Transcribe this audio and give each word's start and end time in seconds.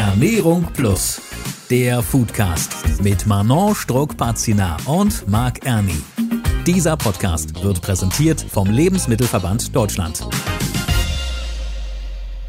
Ernährung 0.00 0.66
Plus, 0.72 1.20
der 1.68 2.02
Foodcast 2.02 3.02
mit 3.02 3.26
Manon 3.26 3.74
Struck-Pazina 3.74 4.78
und 4.86 5.28
Marc 5.28 5.66
Erni. 5.66 5.92
Dieser 6.66 6.96
Podcast 6.96 7.62
wird 7.62 7.82
präsentiert 7.82 8.40
vom 8.40 8.70
Lebensmittelverband 8.70 9.76
Deutschland. 9.76 10.26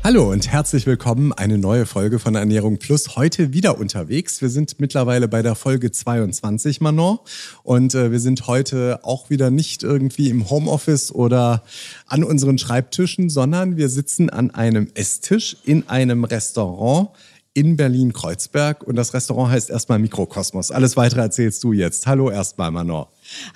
Hallo 0.01 0.31
und 0.31 0.51
herzlich 0.51 0.87
willkommen. 0.87 1.33
Eine 1.33 1.57
neue 1.57 1.85
Folge 1.85 2.19
von 2.19 2.35
Ernährung 2.35 2.79
Plus. 2.79 3.17
Heute 3.17 3.53
wieder 3.53 3.77
unterwegs. 3.77 4.41
Wir 4.41 4.49
sind 4.49 4.79
mittlerweile 4.79 5.27
bei 5.27 5.41
der 5.41 5.53
Folge 5.53 5.91
22, 5.91 6.79
Manon. 6.79 7.19
Und 7.63 7.93
äh, 7.93 8.11
wir 8.11 8.19
sind 8.19 8.47
heute 8.47 9.01
auch 9.03 9.29
wieder 9.29 9.51
nicht 9.51 9.83
irgendwie 9.83 10.29
im 10.29 10.49
Homeoffice 10.49 11.11
oder 11.11 11.63
an 12.07 12.23
unseren 12.23 12.57
Schreibtischen, 12.57 13.29
sondern 13.29 13.75
wir 13.75 13.89
sitzen 13.89 14.29
an 14.29 14.51
einem 14.51 14.87
Esstisch 14.95 15.57
in 15.65 15.87
einem 15.89 16.23
Restaurant 16.23 17.09
in 17.53 17.75
Berlin-Kreuzberg. 17.75 18.83
Und 18.83 18.95
das 18.95 19.13
Restaurant 19.13 19.51
heißt 19.51 19.69
erstmal 19.69 19.99
Mikrokosmos. 19.99 20.71
Alles 20.71 20.97
weitere 20.97 21.21
erzählst 21.21 21.63
du 21.63 21.73
jetzt. 21.73 22.07
Hallo 22.07 22.29
erstmal, 22.29 22.71
Manon. 22.71 23.05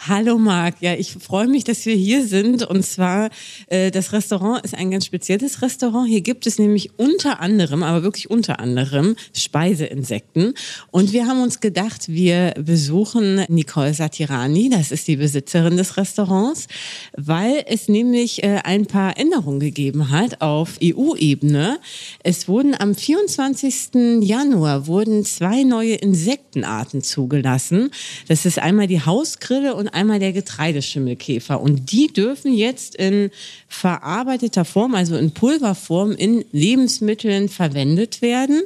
Hallo 0.08 0.38
Marc, 0.38 0.82
ja, 0.82 0.94
ich 0.94 1.14
freue 1.14 1.48
mich, 1.48 1.64
dass 1.64 1.86
wir 1.86 1.96
hier 1.96 2.26
sind. 2.28 2.64
Und 2.64 2.86
zwar, 2.86 3.30
äh, 3.68 3.92
das 3.92 4.14
Restaurant 4.14 4.64
ist 4.64 4.76
ein 4.76 4.92
ganz 4.92 5.06
spezielles 5.06 5.62
Restaurant. 5.62 6.08
Hier 6.08 6.22
gibt 6.22 6.48
es 6.48 6.60
nämlich 6.60 6.92
unter 6.98 7.40
anderem, 7.40 7.84
aber 7.84 8.04
wirklich 8.04 8.30
unter 8.30 8.60
anderem, 8.60 9.16
Speiseinsekten. 9.34 10.54
Und 10.92 11.14
wir 11.14 11.28
haben 11.28 11.42
uns 11.42 11.60
gedacht, 11.60 12.08
wir 12.08 12.54
besuchen 12.58 13.44
Nicole 13.50 13.94
Satirani, 13.94 14.70
das 14.70 14.92
ist 14.92 15.08
die 15.08 15.18
Besitzerin 15.18 15.78
des 15.78 15.98
Restaurants, 15.98 16.68
weil 17.18 17.64
es 17.68 17.88
nämlich 17.88 18.44
äh, 18.44 18.62
ein 18.64 18.86
paar 18.86 19.18
Änderungen 19.18 19.60
gegeben 19.60 20.12
hat 20.12 20.42
auf 20.42 20.78
EU-Ebene. 20.82 21.80
Es 22.23 22.48
wurden 22.48 22.76
am 22.80 22.96
24. 22.96 24.22
Januar 24.22 24.88
wurden 24.88 25.26
zwei 25.26 25.64
neue 25.64 25.96
Insektenarten 25.96 27.02
zugelassen. 27.02 27.92
Das 28.28 28.45
ist 28.45 28.60
einmal 28.60 28.88
die 28.88 29.02
Hausgrille 29.02 29.64
Getreide 29.66 29.75
und 29.75 29.88
einmal 29.89 30.19
der 30.19 30.33
Getreideschimmelkäfer. 30.33 31.59
Und 31.59 31.91
die 31.91 32.08
dürfen 32.08 32.53
jetzt 32.53 32.95
in 32.95 33.31
verarbeiteter 33.67 34.66
Form, 34.66 34.95
also 34.95 35.16
in 35.16 35.31
Pulverform, 35.31 36.11
in 36.11 36.45
Lebensmitteln 36.52 37.49
verwendet 37.49 38.21
werden. 38.21 38.61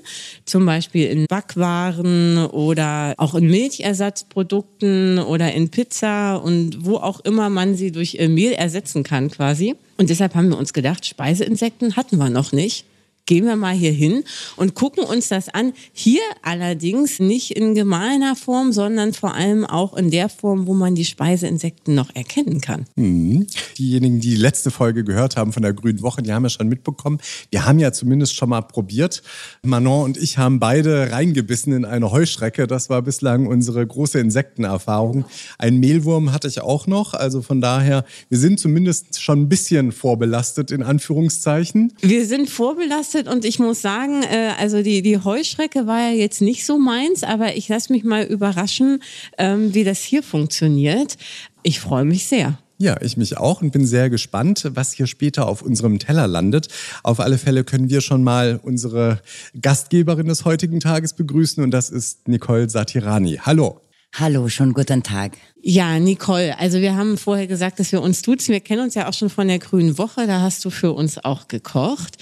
Zum 0.46 0.66
Beispiel 0.66 1.08
in 1.08 1.26
Backwaren 1.28 2.46
oder 2.48 3.14
auch 3.18 3.36
in 3.36 3.50
Milchersatzprodukten 3.50 5.20
oder 5.20 5.54
in 5.54 5.70
Pizza 5.70 6.38
und 6.38 6.86
wo 6.86 6.98
auch 6.98 7.20
immer 7.22 7.50
man 7.50 7.76
sie 7.76 7.92
durch 7.92 8.18
Mehl 8.20 8.52
ersetzen 8.54 9.04
kann 9.04 9.30
quasi. 9.32 9.76
Und 9.98 10.10
deshalb 10.10 10.36
haben 10.36 10.50
wir 10.50 10.58
uns 10.58 10.74
gedacht, 10.74 11.06
Speiseinsekten 11.06 11.96
hatten 11.96 12.18
wir 12.18 12.30
noch 12.30 12.52
nicht 12.52 12.86
gehen 13.30 13.46
wir 13.46 13.56
mal 13.56 13.76
hier 13.76 13.92
hin 13.92 14.24
und 14.56 14.74
gucken 14.74 15.04
uns 15.04 15.30
das 15.30 15.50
an. 15.50 15.74
Hier 15.94 16.24
allerdings 16.42 17.20
nicht 17.20 17.52
in 17.52 17.76
gemahlener 17.76 18.36
Form, 18.36 18.72
sondern 18.72 19.14
vor 19.14 19.36
allem 19.36 19.66
auch 19.66 19.96
in 19.96 20.10
der 20.10 20.30
Form, 20.30 20.66
wo 20.66 20.74
man 20.74 20.96
die 20.96 21.06
Speiseinsekten 21.06 21.94
noch 21.94 22.10
erkennen 22.16 22.60
kann. 22.60 22.88
Mhm. 22.96 23.46
Diejenigen, 23.78 24.20
die 24.20 24.32
die 24.32 24.36
letzte 24.36 24.72
Folge 24.72 25.04
gehört 25.04 25.38
haben 25.38 25.54
von 25.54 25.62
der 25.62 25.74
Grünen 25.74 26.02
Woche, 26.02 26.24
die 26.24 26.34
haben 26.34 26.44
ja 26.44 26.50
schon 26.50 26.68
mitbekommen. 26.68 27.20
Wir 27.52 27.66
haben 27.66 27.78
ja 27.78 27.92
zumindest 27.92 28.36
schon 28.36 28.50
mal 28.50 28.62
probiert. 28.62 29.22
Manon 29.62 30.06
und 30.06 30.18
ich 30.18 30.40
haben 30.40 30.60
beide 30.60 31.12
reingebissen 31.12 31.72
in 31.74 31.86
eine 31.86 32.12
Heuschrecke. 32.12 32.66
Das 32.66 32.90
war 32.90 33.04
bislang 33.04 33.46
unsere 33.46 33.86
große 33.86 34.20
Insektenerfahrung. 34.20 35.26
Ein 35.60 35.78
Mehlwurm 35.78 36.32
hatte 36.32 36.48
ich 36.48 36.62
auch 36.62 36.88
noch. 36.88 37.14
Also 37.14 37.44
von 37.44 37.62
daher, 37.62 38.06
wir 38.30 38.40
sind 38.40 38.60
zumindest 38.60 39.22
schon 39.22 39.42
ein 39.42 39.50
bisschen 39.50 39.92
vorbelastet, 39.92 40.72
in 40.72 40.82
Anführungszeichen. 40.82 41.94
Wir 42.02 42.26
sind 42.26 42.50
vorbelastet 42.50 43.19
getestet 43.20 43.28
und 43.28 43.46
ich 43.46 43.60
muss 43.60 43.82
sagen, 43.82 44.24
äh, 44.24 44.52
also 44.60 44.82
die, 44.82 45.02
die 45.02 45.18
Heuschrecke 45.18 45.88
war 45.88 46.00
ja 46.00 46.12
jetzt 46.12 46.42
nicht 46.42 46.66
so 46.66 46.78
meins, 46.78 47.24
aber 47.24 47.56
ich 47.56 47.68
lasse 47.68 47.92
mich 47.92 48.04
mal 48.04 48.24
überraschen, 48.24 49.02
ähm, 49.38 49.74
wie 49.74 49.84
das 49.84 50.02
hier 50.02 50.24
funktioniert. 50.24 51.18
Ich 51.64 51.80
freue 51.80 52.06
mich 52.06 52.28
sehr. 52.28 52.58
Ja, 52.82 52.96
ich 53.02 53.18
mich 53.18 53.38
auch 53.38 53.62
und 53.62 53.72
bin 53.72 53.86
sehr 53.86 54.10
gespannt, 54.10 54.72
was 54.74 54.94
hier 54.94 55.06
später 55.06 55.48
auf 55.48 55.62
unserem 55.62 56.00
Teller 56.00 56.28
landet. 56.28 56.70
Auf 57.04 57.20
alle 57.20 57.38
Fälle 57.38 57.66
können 57.66 57.90
wir 57.90 58.00
schon 58.00 58.24
mal 58.24 58.60
unsere 58.64 59.20
Gastgeberin 59.62 60.28
des 60.28 60.46
heutigen 60.46 60.80
Tages 60.80 61.14
begrüßen 61.14 61.62
und 61.62 61.72
das 61.72 61.90
ist 61.90 62.30
Nicole 62.30 62.70
Satirani. 62.70 63.40
Hallo. 63.44 63.82
Hallo, 64.14 64.50
schon 64.50 64.74
guten 64.74 65.04
Tag. 65.04 65.38
Ja, 65.62 66.00
Nicole, 66.00 66.58
also 66.58 66.80
wir 66.80 66.96
haben 66.96 67.18
vorher 67.18 67.48
gesagt, 67.48 67.80
dass 67.80 67.92
wir 67.92 68.02
uns 68.02 68.22
duzen. 68.22 68.52
Wir 68.52 68.60
kennen 68.60 68.82
uns 68.84 68.96
ja 68.96 69.08
auch 69.08 69.14
schon 69.14 69.30
von 69.30 69.48
der 69.48 69.60
Grünen 69.60 69.98
Woche, 69.98 70.26
da 70.26 70.42
hast 70.42 70.66
du 70.66 70.70
für 70.70 70.94
uns 70.94 71.24
auch 71.24 71.48
gekocht. 71.48 72.18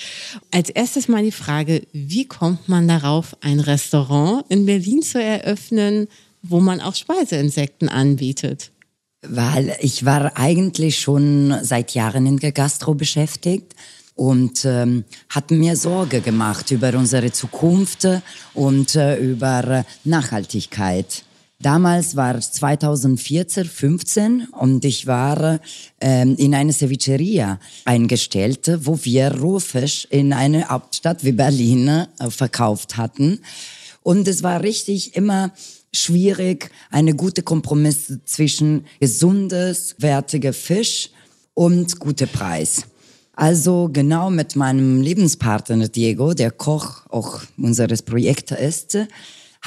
Als 0.52 0.70
erstes 0.70 1.08
mal 1.08 1.24
die 1.24 1.32
Frage, 1.32 1.84
wie 1.94 2.28
kommt 2.28 2.68
man 2.68 2.88
darauf, 2.88 3.38
ein 3.42 3.60
Restaurant 3.60 4.46
in 4.50 4.66
Berlin 4.66 5.02
zu 5.02 5.22
eröffnen, 5.22 6.08
wo 6.44 6.60
man 6.60 6.82
auch 6.82 6.94
Speiseinsekten 6.94 7.90
anbietet? 7.90 8.72
Weil 9.22 9.76
ich 9.80 10.06
war 10.06 10.38
eigentlich 10.38 11.00
schon 11.00 11.56
seit 11.64 11.94
Jahren 11.96 12.26
in 12.28 12.38
der 12.38 12.52
Gastro 12.52 12.94
beschäftigt 12.94 13.74
und 14.16 14.66
ähm, 14.66 15.06
hat 15.30 15.52
mir 15.52 15.76
Sorge 15.76 16.22
gemacht 16.22 16.70
über 16.72 16.94
unsere 16.96 17.32
Zukunft 17.32 18.08
und 18.54 18.96
äh, 18.96 19.18
über 19.18 19.86
Nachhaltigkeit. 20.04 21.24
Damals 21.60 22.16
war 22.16 22.40
2014, 22.40 23.66
15 23.66 24.48
und 24.52 24.86
ich 24.86 25.08
war 25.08 25.60
ähm, 26.00 26.36
in 26.38 26.54
eine 26.54 26.72
Cevicheria 26.72 27.60
eingestellt, 27.84 28.72
wo 28.86 29.00
wir 29.04 29.34
Rohfisch 29.34 30.06
in 30.12 30.34
eine 30.34 30.70
Hauptstadt 30.70 31.24
wie 31.24 31.32
Berlin 31.32 31.88
äh, 31.88 32.30
verkauft 32.30 32.98
hatten. 32.98 33.40
Und 34.04 34.28
es 34.28 34.44
war 34.44 34.62
richtig 34.62 35.16
immer 35.16 35.52
schwierig, 35.92 36.70
eine 36.92 37.16
gute 37.16 37.42
Kompromiss 37.42 38.20
zwischen 38.26 38.86
gesundes, 39.00 39.96
wertiger 39.98 40.54
Fisch 40.54 41.10
und 41.56 41.98
guter 41.98 42.28
Preis. 42.28 42.84
Also 43.34 43.90
genau 43.92 44.30
mit 44.30 44.56
meinem 44.56 45.02
Lebenspartner 45.02 45.88
Diego, 45.88 46.34
der 46.34 46.52
Koch 46.52 47.08
auch 47.10 47.42
unseres 47.58 48.04
Projekts 48.04 48.52
ist, 48.52 48.98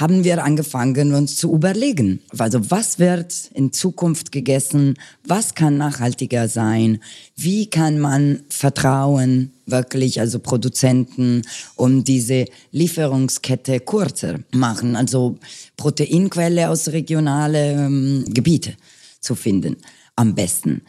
haben 0.01 0.23
wir 0.23 0.43
angefangen, 0.43 1.13
uns 1.13 1.35
zu 1.35 1.53
überlegen. 1.53 2.21
Also 2.37 2.71
was 2.71 2.97
wird 2.97 3.33
in 3.53 3.71
Zukunft 3.71 4.31
gegessen? 4.31 4.95
Was 5.25 5.53
kann 5.53 5.77
nachhaltiger 5.77 6.47
sein? 6.47 7.01
Wie 7.37 7.69
kann 7.69 7.99
man 7.99 8.41
Vertrauen 8.49 9.51
wirklich, 9.67 10.19
also 10.19 10.39
Produzenten, 10.39 11.43
um 11.75 12.03
diese 12.03 12.45
Lieferungskette 12.71 13.79
kurzer 13.79 14.39
machen? 14.51 14.95
Also 14.95 15.37
Proteinquelle 15.77 16.69
aus 16.69 16.89
regionalen 16.89 18.25
ähm, 18.25 18.33
Gebieten 18.33 18.73
zu 19.19 19.35
finden. 19.35 19.77
Am 20.15 20.33
besten. 20.33 20.81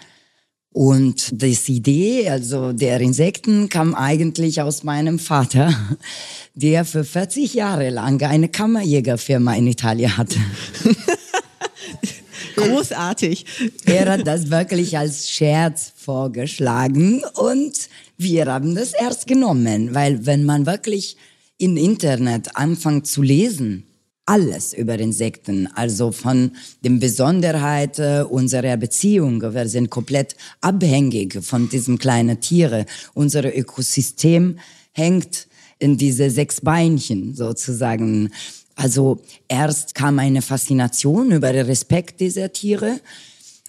Und 0.73 1.43
das 1.43 1.69
Idee, 1.69 2.31
also 2.31 2.73
der 2.73 3.01
Insekten, 3.01 3.69
kam 3.69 3.95
eigentlich 3.95 4.63
aus 4.63 4.85
meinem 4.85 5.19
Vater, 5.19 5.75
der 6.55 6.85
für 6.85 7.05
40 7.05 7.55
Jahre 7.55 7.91
lang 7.91 8.23
eine 8.23 8.49
Kammerjägerfirma 8.49 9.55
in 9.55 9.67
Italien 9.67 10.17
hatte. 10.17 10.39
Großartig. 12.57 13.45
Er 13.85 14.13
hat 14.13 14.27
das 14.27 14.51
wirklich 14.51 14.97
als 14.97 15.31
Scherz 15.31 15.93
vorgeschlagen 15.97 17.23
und 17.35 17.89
wir 18.17 18.47
haben 18.47 18.75
das 18.75 18.93
erst 18.93 19.27
genommen, 19.27 19.95
weil 19.95 20.27
wenn 20.27 20.45
man 20.45 20.67
wirklich 20.67 21.17
im 21.59 21.77
Internet 21.77 22.57
anfängt 22.57 23.07
zu 23.07 23.23
lesen, 23.23 23.87
alles 24.27 24.73
über 24.73 24.99
Insekten, 24.99 25.67
also 25.75 26.13
von 26.13 26.53
den 26.85 27.01
Besonderheiten 27.01 28.25
unserer 28.27 28.77
Beziehung. 28.77 29.43
Wir 29.43 29.69
sind 29.69 29.91
komplett 29.91 30.37
abhängig 30.61 31.43
von 31.43 31.69
diesen 31.69 31.99
kleinen 31.99 32.41
Tieren. 32.41 32.87
Unser 33.15 33.57
Ökosystem 33.57 34.59
hängt 34.93 35.49
in 35.79 35.97
diese 35.99 36.31
sechs 36.31 36.61
Beinchen 36.61 37.35
sozusagen. 37.35 38.31
Also 38.77 39.21
erst 39.49 39.95
kam 39.95 40.19
eine 40.19 40.43
Faszination 40.43 41.33
über 41.33 41.53
den 41.53 41.67
Respekt 41.67 42.21
dieser 42.21 42.53
Tiere. 42.53 43.01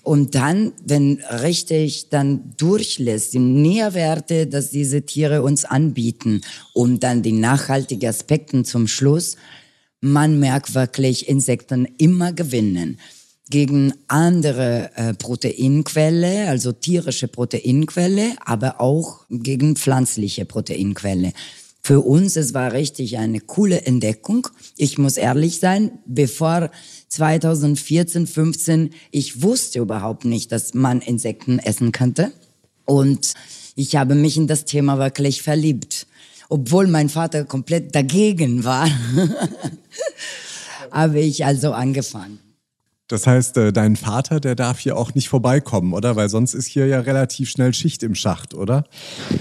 Und 0.03 0.35
dann, 0.35 0.73
wenn 0.85 1.21
richtig 1.41 2.09
dann 2.09 2.53
durchlässt, 2.57 3.33
die 3.33 3.39
Nährwerte, 3.39 4.47
dass 4.47 4.69
diese 4.69 5.03
Tiere 5.03 5.41
uns 5.41 5.63
anbieten 5.63 6.41
und 6.73 7.03
dann 7.03 7.23
die 7.23 7.31
nachhaltigen 7.31 8.09
Aspekte 8.09 8.63
zum 8.63 8.87
Schluss, 8.87 9.37
man 10.03 10.37
merkt 10.37 10.75
wirklich 10.75 11.29
Insekten 11.29 11.87
immer 11.97 12.33
gewinnen 12.33 12.99
gegen 13.49 13.93
andere 14.09 14.91
äh, 14.95 15.13
Proteinquelle, 15.13 16.49
also 16.49 16.73
tierische 16.73 17.29
Proteinquelle, 17.29 18.33
aber 18.43 18.81
auch 18.81 19.25
gegen 19.29 19.77
pflanzliche 19.77 20.43
Proteinquelle. 20.43 21.31
Für 21.81 22.01
uns, 22.01 22.35
es 22.35 22.53
war 22.53 22.73
richtig 22.73 23.17
eine 23.17 23.39
coole 23.39 23.81
Entdeckung. 23.85 24.47
Ich 24.75 24.97
muss 24.97 25.17
ehrlich 25.17 25.59
sein, 25.59 25.91
bevor 26.05 26.69
2014, 27.07 28.27
15, 28.27 28.89
ich 29.11 29.41
wusste 29.41 29.79
überhaupt 29.79 30.25
nicht, 30.25 30.51
dass 30.51 30.73
man 30.73 30.99
Insekten 31.01 31.59
essen 31.59 31.91
könnte. 31.93 32.31
Und 32.85 33.33
ich 33.75 33.95
habe 33.95 34.15
mich 34.15 34.35
in 34.35 34.47
das 34.47 34.65
Thema 34.65 34.97
wirklich 34.97 35.41
verliebt. 35.41 36.07
obwohl 36.49 36.87
mein 36.87 37.09
Vater 37.09 37.45
komplett 37.45 37.95
dagegen 37.95 38.63
war, 38.63 38.87
habe 40.93 41.19
ich 41.19 41.43
also 41.45 41.73
angefangen. 41.73 42.39
Das 43.09 43.27
heißt, 43.27 43.57
äh, 43.57 43.73
dein 43.73 43.95
Vater, 43.97 44.39
der 44.39 44.55
darf 44.55 44.79
hier 44.79 44.95
auch 44.97 45.13
nicht 45.13 45.27
vorbeikommen, 45.27 45.93
oder? 45.93 46.15
Weil 46.15 46.29
sonst 46.29 46.53
ist 46.53 46.67
hier 46.67 46.87
ja 46.87 47.01
relativ 47.01 47.49
schnell 47.49 47.73
Schicht 47.73 48.01
im 48.01 48.15
Schacht, 48.15 48.53
oder? 48.53 48.85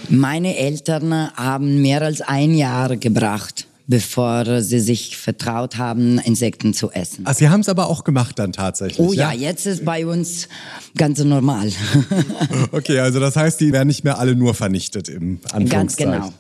Meine 0.08 0.56
Eltern 0.56 1.12
haben 1.36 1.80
mehr 1.80 2.02
als 2.02 2.20
ein 2.22 2.54
Jahr 2.54 2.96
gebracht, 2.96 3.66
bevor 3.86 4.62
sie 4.62 4.80
sich 4.80 5.16
vertraut 5.16 5.78
haben, 5.78 6.18
Insekten 6.18 6.74
zu 6.74 6.90
essen. 6.90 7.22
Ach, 7.24 7.34
Sie 7.34 7.48
haben 7.48 7.60
es 7.60 7.68
aber 7.68 7.86
auch 7.86 8.02
gemacht 8.04 8.38
dann 8.38 8.52
tatsächlich. 8.52 8.98
Oh 8.98 9.12
ja, 9.12 9.32
jetzt 9.32 9.64
ist 9.66 9.84
bei 9.84 10.06
uns 10.06 10.48
ganz 10.96 11.22
normal. 11.22 11.70
Okay, 12.72 12.98
also 12.98 13.20
das 13.20 13.36
heißt, 13.36 13.60
die 13.60 13.72
werden 13.72 13.88
nicht 13.88 14.02
mehr 14.02 14.18
alle 14.18 14.34
nur 14.34 14.54
vernichtet 14.54 15.08
im 15.08 15.40
Ganz 15.40 15.52
Anführungszeichen. 15.54 16.12
genau. 16.12 16.32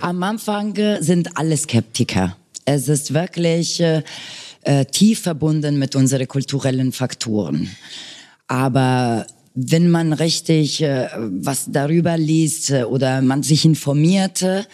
Am 0.00 0.22
Anfang 0.22 0.74
sind 1.00 1.36
alle 1.36 1.56
Skeptiker. 1.56 2.36
Es 2.64 2.88
ist 2.88 3.12
wirklich 3.12 3.80
äh, 3.80 4.02
äh, 4.62 4.84
tief 4.84 5.20
verbunden 5.20 5.78
mit 5.78 5.96
unseren 5.96 6.28
kulturellen 6.28 6.92
Faktoren. 6.92 7.70
Aber 8.46 9.26
wenn 9.54 9.90
man 9.90 10.12
richtig 10.12 10.82
äh, 10.82 11.08
was 11.16 11.66
darüber 11.70 12.16
liest 12.16 12.70
äh, 12.70 12.84
oder 12.84 13.22
man 13.22 13.42
sich 13.42 13.64
informiert, 13.64 14.42
äh, 14.42 14.64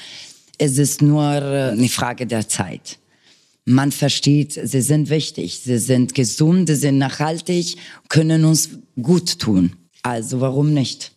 es 0.58 0.78
ist 0.78 1.02
nur 1.02 1.22
eine 1.22 1.88
Frage 1.88 2.26
der 2.26 2.48
Zeit. 2.48 2.98
Man 3.66 3.92
versteht, 3.92 4.52
sie 4.52 4.80
sind 4.80 5.10
wichtig, 5.10 5.60
sie 5.62 5.78
sind 5.78 6.14
gesund, 6.14 6.68
sie 6.68 6.76
sind 6.76 6.96
nachhaltig, 6.96 7.76
können 8.08 8.46
uns 8.46 8.70
gut 9.00 9.38
tun. 9.38 9.72
Also 10.02 10.40
warum 10.40 10.72
nicht? 10.72 11.12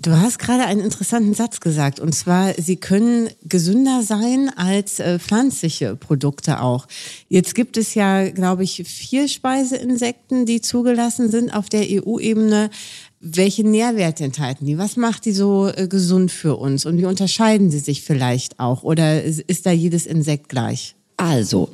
Du 0.00 0.12
hast 0.12 0.38
gerade 0.38 0.64
einen 0.64 0.80
interessanten 0.80 1.34
Satz 1.34 1.58
gesagt, 1.58 1.98
und 1.98 2.14
zwar, 2.14 2.54
sie 2.54 2.76
können 2.76 3.30
gesünder 3.42 4.04
sein 4.04 4.48
als 4.54 5.00
äh, 5.00 5.18
pflanzliche 5.18 5.96
Produkte 5.96 6.60
auch. 6.60 6.86
Jetzt 7.28 7.56
gibt 7.56 7.76
es 7.76 7.94
ja, 7.94 8.30
glaube 8.30 8.62
ich, 8.62 8.84
vier 8.86 9.26
Speiseinsekten, 9.26 10.46
die 10.46 10.60
zugelassen 10.60 11.32
sind 11.32 11.52
auf 11.52 11.68
der 11.68 11.84
EU-Ebene. 11.84 12.70
Welche 13.18 13.66
Nährwerte 13.66 14.22
enthalten 14.22 14.66
die? 14.66 14.78
Was 14.78 14.96
macht 14.96 15.24
die 15.24 15.32
so 15.32 15.66
äh, 15.66 15.88
gesund 15.88 16.30
für 16.30 16.54
uns? 16.54 16.86
Und 16.86 16.98
wie 16.98 17.06
unterscheiden 17.06 17.72
sie 17.72 17.80
sich 17.80 18.02
vielleicht 18.02 18.60
auch? 18.60 18.84
Oder 18.84 19.24
ist, 19.24 19.40
ist 19.40 19.66
da 19.66 19.72
jedes 19.72 20.06
Insekt 20.06 20.48
gleich? 20.48 20.94
Also, 21.16 21.70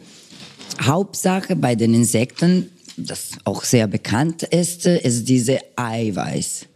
Hauptsache 0.80 1.56
bei 1.56 1.74
den 1.74 1.92
Insekten, 1.92 2.70
das 2.96 3.32
auch 3.44 3.64
sehr 3.64 3.86
bekannt 3.86 4.44
ist, 4.44 4.86
ist 4.86 5.28
diese 5.28 5.58
Eiweiß. 5.76 6.68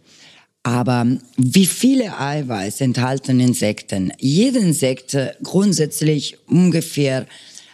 Aber 0.63 1.07
wie 1.37 1.65
viele 1.65 2.19
Eiweiß 2.19 2.81
enthalten 2.81 3.39
Insekten? 3.39 4.11
Jede 4.19 4.59
Insekt 4.59 5.13
äh, 5.13 5.33
grundsätzlich 5.41 6.37
ungefähr 6.47 7.25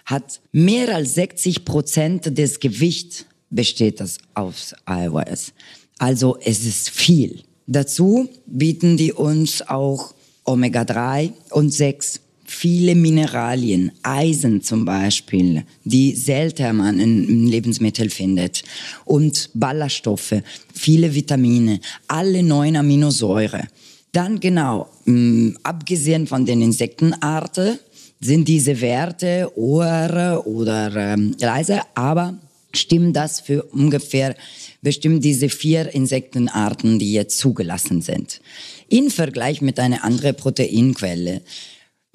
hat 0.05 0.39
mehr 0.51 0.93
als 0.93 1.15
60 1.15 1.65
Prozent 1.65 2.37
des 2.37 2.59
Gewichts 2.59 3.25
besteht 3.49 3.99
das 3.99 4.19
aus 4.35 4.75
Eiweiß. 4.85 5.53
Also 5.97 6.37
es 6.43 6.65
ist 6.65 6.89
viel. 6.89 7.41
Dazu 7.67 8.29
bieten 8.45 8.97
die 8.97 9.13
uns 9.13 9.67
auch 9.67 10.13
Omega-3 10.43 11.31
und 11.51 11.71
6 11.71 12.21
viele 12.45 12.95
Mineralien, 12.95 13.91
Eisen 14.03 14.61
zum 14.61 14.85
Beispiel, 14.85 15.63
die 15.83 16.15
selten 16.15 16.77
man 16.77 16.99
in 16.99 17.47
Lebensmitteln 17.47 18.09
findet 18.09 18.63
und 19.03 19.49
Ballaststoffe, 19.53 20.35
viele 20.73 21.13
Vitamine, 21.13 21.79
alle 22.07 22.43
neun 22.43 22.75
Aminosäure. 22.75 23.67
Dann 24.11 24.39
genau, 24.39 24.87
mh, 25.05 25.57
abgesehen 25.63 26.27
von 26.27 26.45
den 26.45 26.61
Insektenarten 26.61 27.79
sind 28.21 28.47
diese 28.47 28.79
Werte 28.79 29.51
hoher 29.55 30.43
oder 30.45 30.95
ähm, 30.95 31.35
leiser, 31.39 31.85
aber 31.95 32.35
stimmt 32.73 33.15
das 33.15 33.41
für 33.41 33.63
ungefähr 33.63 34.35
bestimmt 34.81 35.23
diese 35.23 35.49
vier 35.49 35.93
Insektenarten, 35.93 36.99
die 36.99 37.11
jetzt 37.13 37.39
zugelassen 37.39 38.01
sind. 38.01 38.39
In 38.87 39.09
Vergleich 39.09 39.61
mit 39.61 39.79
einer 39.79 40.03
anderen 40.03 40.35
Proteinquelle. 40.35 41.41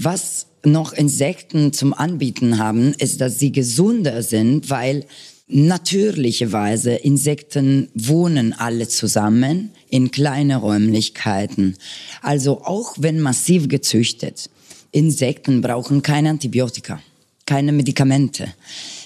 Was 0.03 0.47
noch 0.65 0.95
Insekten 0.95 1.75
zum 1.75 1.93
Anbieten 1.93 2.59
haben, 2.59 2.95
ist, 2.95 3.21
dass 3.21 3.39
sie 3.39 3.53
gesunder 3.53 4.23
sind, 4.23 4.71
weil 4.71 5.05
natürlicherweise 5.47 6.93
Insekten 6.93 7.89
wohnen 7.93 8.55
alle 8.55 8.89
zusammen 8.89 9.73
in 9.91 10.11
kleinen 10.11 10.57
Räumlichkeiten. 10.57 11.77
Also 12.23 12.63
auch 12.63 12.95
wenn 12.99 13.21
massiv 13.21 13.69
gezüchtet, 13.69 14.49
Insekten 14.91 15.61
brauchen 15.61 16.01
keine 16.01 16.31
Antibiotika, 16.31 17.03
keine 17.45 17.73
Medikamente. 17.73 18.49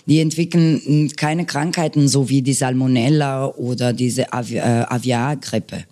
Die 0.07 0.21
entwickeln 0.21 1.11
keine 1.17 1.45
Krankheiten, 1.45 2.07
so 2.07 2.29
wie 2.29 2.43
die 2.43 2.53
Salmonella 2.53 3.49
oder 3.49 3.93
diese 3.93 4.33
Avi 4.33 4.59
äh, 4.59 4.61
Aviargrippe. 4.61 5.87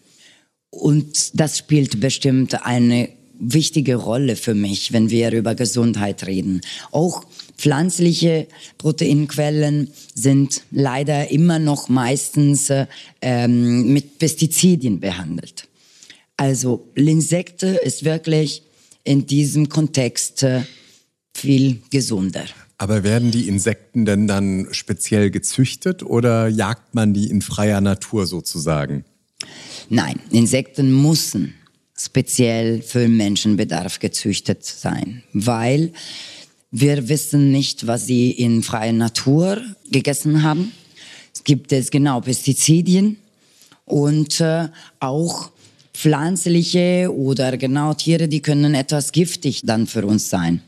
Und 0.71 1.41
das 1.41 1.59
spielt 1.59 1.99
bestimmt 1.99 2.65
eine 2.65 3.09
wichtige 3.43 3.97
Rolle 3.97 4.37
für 4.37 4.55
mich, 4.55 4.93
wenn 4.93 5.11
wir 5.11 5.33
über 5.33 5.55
Gesundheit 5.55 6.27
reden. 6.27 6.61
Auch 6.93 7.25
pflanzliche 7.59 8.47
Proteinquellen 8.79 9.91
sind 10.15 10.63
leider 10.71 11.31
immer 11.31 11.59
noch 11.59 11.89
meistens 11.89 12.71
äh, 12.71 12.87
ähm, 13.21 13.93
mit 13.93 14.19
Pestizidien 14.19 15.01
behandelt. 15.01 15.69
Also 16.37 16.89
Insekte 16.95 17.69
ist 17.69 18.05
wirklich 18.05 18.63
in 19.05 19.27
diesem 19.27 19.69
Kontext 19.69 20.45
äh, 20.45 20.63
viel 21.35 21.83
gesunder. 21.91 22.45
Aber 22.79 23.05
werden 23.05 23.31
die 23.31 23.49
Insekten 23.49 24.05
denn 24.05 24.27
dann 24.27 24.69
speziell 24.73 25.31
gezüchtet 25.31 26.03
oder 26.03 26.49
jagt 26.49 26.95
man 26.95 27.15
die 27.15 27.31
in 27.31 27.43
freier 27.43 27.81
Natur 27.81 28.27
sozusagen? 28.27 29.05
Nein, 29.89 30.21
Insekten 30.31 31.03
müssen 31.03 31.55
speziell 32.07 32.83
für 32.83 33.09
Menschenbedarf 33.09 33.99
gezüchtet 33.99 34.65
sein, 34.65 35.23
weil 35.33 35.93
wir 36.71 37.09
wissen 37.09 37.51
nicht, 37.51 37.87
was 37.87 38.07
sie 38.07 38.31
in 38.31 38.63
freier 38.63 38.93
Natur 38.93 39.61
gegessen 39.91 40.43
haben. 40.43 40.73
Es 41.35 41.45
gibt 41.45 41.73
es 41.73 41.91
genau 41.91 42.21
Pestizidien 42.21 43.19
und 43.85 44.41
äh, 44.41 44.69
auch 45.01 45.51
pflanzliche 45.93 47.13
oder 47.15 47.57
genau 47.59 47.95
Tiere, 47.95 48.29
die 48.29 48.41
können 48.41 48.75
etwas 48.75 49.13
giftig 49.13 49.61
dann 49.65 49.87
für 49.87 50.07
uns 50.07 50.31
sein. 50.31 50.63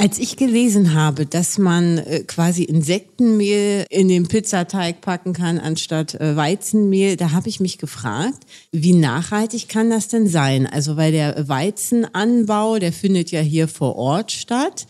Als 0.00 0.20
ich 0.20 0.36
gelesen 0.36 0.94
habe, 0.94 1.26
dass 1.26 1.58
man 1.58 1.98
äh, 1.98 2.20
quasi 2.20 2.62
Insektenmehl 2.62 3.84
in 3.90 4.06
den 4.06 4.28
Pizzateig 4.28 5.00
packen 5.00 5.32
kann 5.32 5.58
anstatt 5.58 6.14
äh, 6.14 6.36
Weizenmehl, 6.36 7.16
da 7.16 7.32
habe 7.32 7.48
ich 7.48 7.58
mich 7.58 7.78
gefragt, 7.78 8.38
wie 8.70 8.92
nachhaltig 8.92 9.68
kann 9.68 9.90
das 9.90 10.06
denn 10.06 10.28
sein? 10.28 10.68
Also 10.68 10.96
weil 10.96 11.10
der 11.10 11.48
Weizenanbau, 11.48 12.78
der 12.78 12.92
findet 12.92 13.32
ja 13.32 13.40
hier 13.40 13.66
vor 13.66 13.96
Ort 13.96 14.30
statt. 14.30 14.86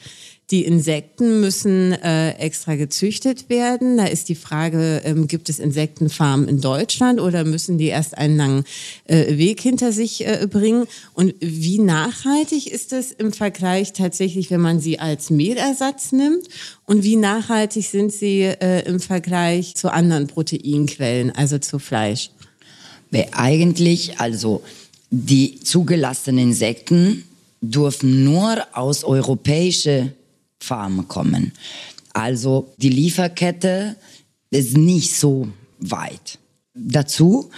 Die 0.50 0.64
Insekten 0.64 1.43
müssen 1.43 1.93
äh, 1.93 2.31
extra 2.38 2.76
gezüchtet 2.76 3.50
werden. 3.50 3.99
Da 3.99 4.07
ist 4.07 4.31
die 4.31 4.35
Frage, 4.35 5.02
ähm, 5.05 5.28
gibt 5.28 5.50
es 5.50 5.59
Insektenfarmen 5.59 6.49
in 6.49 6.62
Deutschland 6.62 7.21
oder 7.21 7.45
müssen 7.45 7.76
die 7.76 7.88
erst 7.88 8.17
einen 8.17 8.38
langen 8.38 8.64
äh, 9.05 9.37
Weg 9.37 9.61
hinter 9.61 9.93
sich 9.93 10.26
äh, 10.26 10.49
bringen? 10.50 10.87
Und 11.12 11.35
wie 11.40 11.78
nachhaltig 11.78 12.73
ist 12.73 12.95
es 12.95 13.12
im 13.12 13.35
Vergleich 13.35 13.93
tatsächlich, 13.93 14.50
wenn 14.50 14.62
man 14.62 14.81
sie 14.81 14.99
als 14.99 15.28
Mehlersatz 15.28 16.12
nimmt? 16.12 16.49
Und 16.87 17.05
wie 17.05 17.17
nachhaltig 17.17 17.87
sind 17.87 18.11
sie 18.11 18.45
äh, 18.45 18.87
im 18.87 19.00
Vergleich 19.00 19.75
zu 19.75 19.93
anderen 19.93 20.28
Proteinquellen, 20.28 21.31
also 21.31 21.59
zu 21.59 21.78
Fleisch? 21.78 22.31
Eigentlich, 23.33 24.19
also 24.19 24.62
die 25.11 25.61
zugelassenen 25.61 26.49
Insekten 26.49 27.25
dürfen 27.61 28.25
nur 28.25 28.64
aus 28.73 29.05
europäischen 29.05 30.14
Farmen 30.61 31.07
kommen. 31.09 31.53
Also 32.12 32.73
die 32.79 32.88
Lieferkette 32.88 33.97
ist 34.50 34.77
nicht 34.77 35.15
so 35.15 35.49
weit. 35.79 36.38
Dazu 36.75 37.50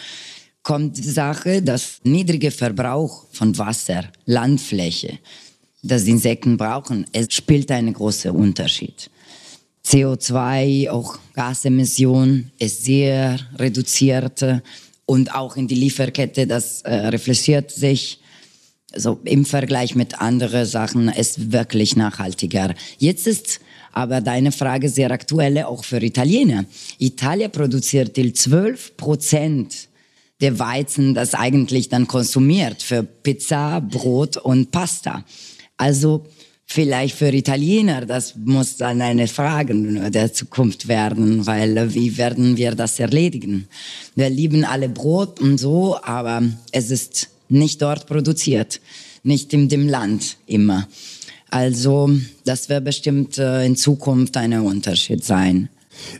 kommt 0.62 0.98
die 0.98 1.02
Sache, 1.02 1.62
dass 1.62 2.00
niedriger 2.04 2.50
Verbrauch 2.50 3.24
von 3.32 3.56
Wasser, 3.56 4.04
Landfläche, 4.26 5.18
das 5.82 6.04
Insekten 6.04 6.56
brauchen, 6.56 7.06
es 7.12 7.32
spielt 7.32 7.70
einen 7.70 7.94
großen 7.94 8.30
Unterschied. 8.30 9.10
CO2, 9.84 10.90
auch 10.90 11.18
Gasemission 11.34 12.50
ist 12.58 12.84
sehr 12.84 13.38
reduziert 13.58 14.44
und 15.06 15.34
auch 15.34 15.56
in 15.56 15.66
die 15.66 15.74
Lieferkette, 15.74 16.46
das 16.46 16.82
äh, 16.82 16.94
reflektiert 16.94 17.70
sich 17.70 18.20
also 18.92 19.20
im 19.24 19.44
Vergleich 19.44 19.94
mit 19.94 20.20
anderen 20.20 20.66
Sachen 20.66 21.08
ist 21.08 21.52
wirklich 21.52 21.96
nachhaltiger. 21.96 22.74
Jetzt 22.98 23.26
ist 23.26 23.60
aber 23.92 24.20
deine 24.20 24.52
Frage 24.52 24.88
sehr 24.88 25.10
aktuell 25.10 25.62
auch 25.64 25.84
für 25.84 26.02
Italiener. 26.02 26.64
Italien 26.98 27.50
produziert 27.50 28.14
till 28.14 28.32
12 28.32 28.96
Prozent 28.96 29.88
der 30.40 30.58
Weizen, 30.58 31.14
das 31.14 31.34
eigentlich 31.34 31.88
dann 31.88 32.06
konsumiert 32.06 32.82
für 32.82 33.02
Pizza, 33.02 33.80
Brot 33.80 34.36
und 34.36 34.70
Pasta. 34.70 35.24
Also 35.76 36.26
vielleicht 36.64 37.16
für 37.16 37.32
Italiener, 37.32 38.06
das 38.06 38.36
muss 38.36 38.76
dann 38.76 39.02
eine 39.02 39.26
Frage 39.26 39.74
der 40.10 40.32
Zukunft 40.32 40.88
werden, 40.88 41.46
weil 41.46 41.76
äh, 41.76 41.94
wie 41.94 42.16
werden 42.16 42.56
wir 42.56 42.74
das 42.74 43.00
erledigen? 43.00 43.68
Wir 44.14 44.30
lieben 44.30 44.64
alle 44.64 44.88
Brot 44.88 45.40
und 45.40 45.58
so, 45.58 45.98
aber 46.02 46.42
es 46.70 46.90
ist 46.90 47.28
nicht 47.50 47.82
dort 47.82 48.06
produziert, 48.06 48.80
nicht 49.22 49.52
in 49.52 49.68
dem 49.68 49.88
Land 49.88 50.36
immer. 50.46 50.88
Also 51.50 52.10
das 52.44 52.68
wird 52.68 52.84
bestimmt 52.84 53.38
äh, 53.38 53.64
in 53.66 53.76
Zukunft 53.76 54.36
ein 54.36 54.52
Unterschied 54.54 55.24
sein. 55.24 55.68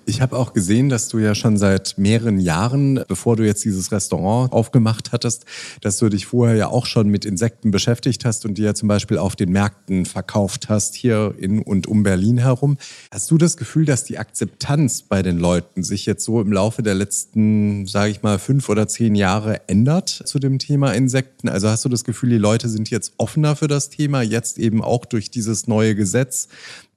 Ich 0.07 0.21
habe 0.21 0.37
auch 0.37 0.53
gesehen, 0.53 0.89
dass 0.89 1.09
du 1.09 1.19
ja 1.19 1.35
schon 1.35 1.57
seit 1.57 1.99
mehreren 1.99 2.41
Jahren, 2.41 3.05
bevor 3.09 3.37
du 3.37 3.45
jetzt 3.45 3.65
dieses 3.65 3.93
Restaurant 3.93 4.53
aufgemacht 4.53 5.13
hattest, 5.13 5.45
dass 5.81 5.99
du 5.99 6.09
dich 6.09 6.27
vorher 6.27 6.57
ja 6.57 6.69
auch 6.69 6.87
schon 6.87 7.09
mit 7.09 7.25
Insekten 7.25 7.71
beschäftigt 7.71 8.25
hast 8.25 8.45
und 8.45 8.59
die 8.59 8.63
ja 8.63 8.75
zum 8.75 8.89
Beispiel 8.89 9.19
auf 9.19 9.37
den 9.37 9.53
Märkten 9.53 10.07
verkauft 10.07 10.69
hast, 10.69 10.95
hier 10.95 11.35
in 11.39 11.63
und 11.63 11.87
um 11.87 12.03
Berlin 12.03 12.39
herum. 12.39 12.79
Hast 13.11 13.31
du 13.31 13.39
das 13.39 13.57
Gefühl, 13.57 13.85
dass 13.85 14.05
die 14.05 14.19
Akzeptanz 14.19 15.03
bei 15.03 15.23
den 15.23 15.39
Leuten 15.39 15.83
sich 15.83 16.07
jetzt 16.07 16.25
so 16.25 16.41
im 16.41 16.53
Laufe 16.53 16.83
der 16.83 16.95
letzten, 16.95 17.87
sage 17.87 18.11
ich 18.11 18.23
mal, 18.23 18.39
fünf 18.39 18.69
oder 18.69 18.89
zehn 18.89 19.15
Jahre 19.15 19.69
ändert 19.69 20.09
zu 20.09 20.39
dem 20.39 20.59
Thema 20.59 20.93
Insekten? 20.93 21.49
Also 21.49 21.69
hast 21.69 21.85
du 21.85 21.89
das 21.89 22.05
Gefühl, 22.05 22.31
die 22.31 22.39
Leute 22.39 22.69
sind 22.69 22.91
jetzt 22.91 23.13
offener 23.17 23.57
für 23.57 23.69
das 23.69 23.91
Thema, 23.91 24.23
jetzt 24.23 24.59
eben 24.59 24.83
auch 24.83 25.05
durch 25.05 25.31
dieses 25.31 25.67
neue 25.67 25.95
Gesetz? 25.95 26.49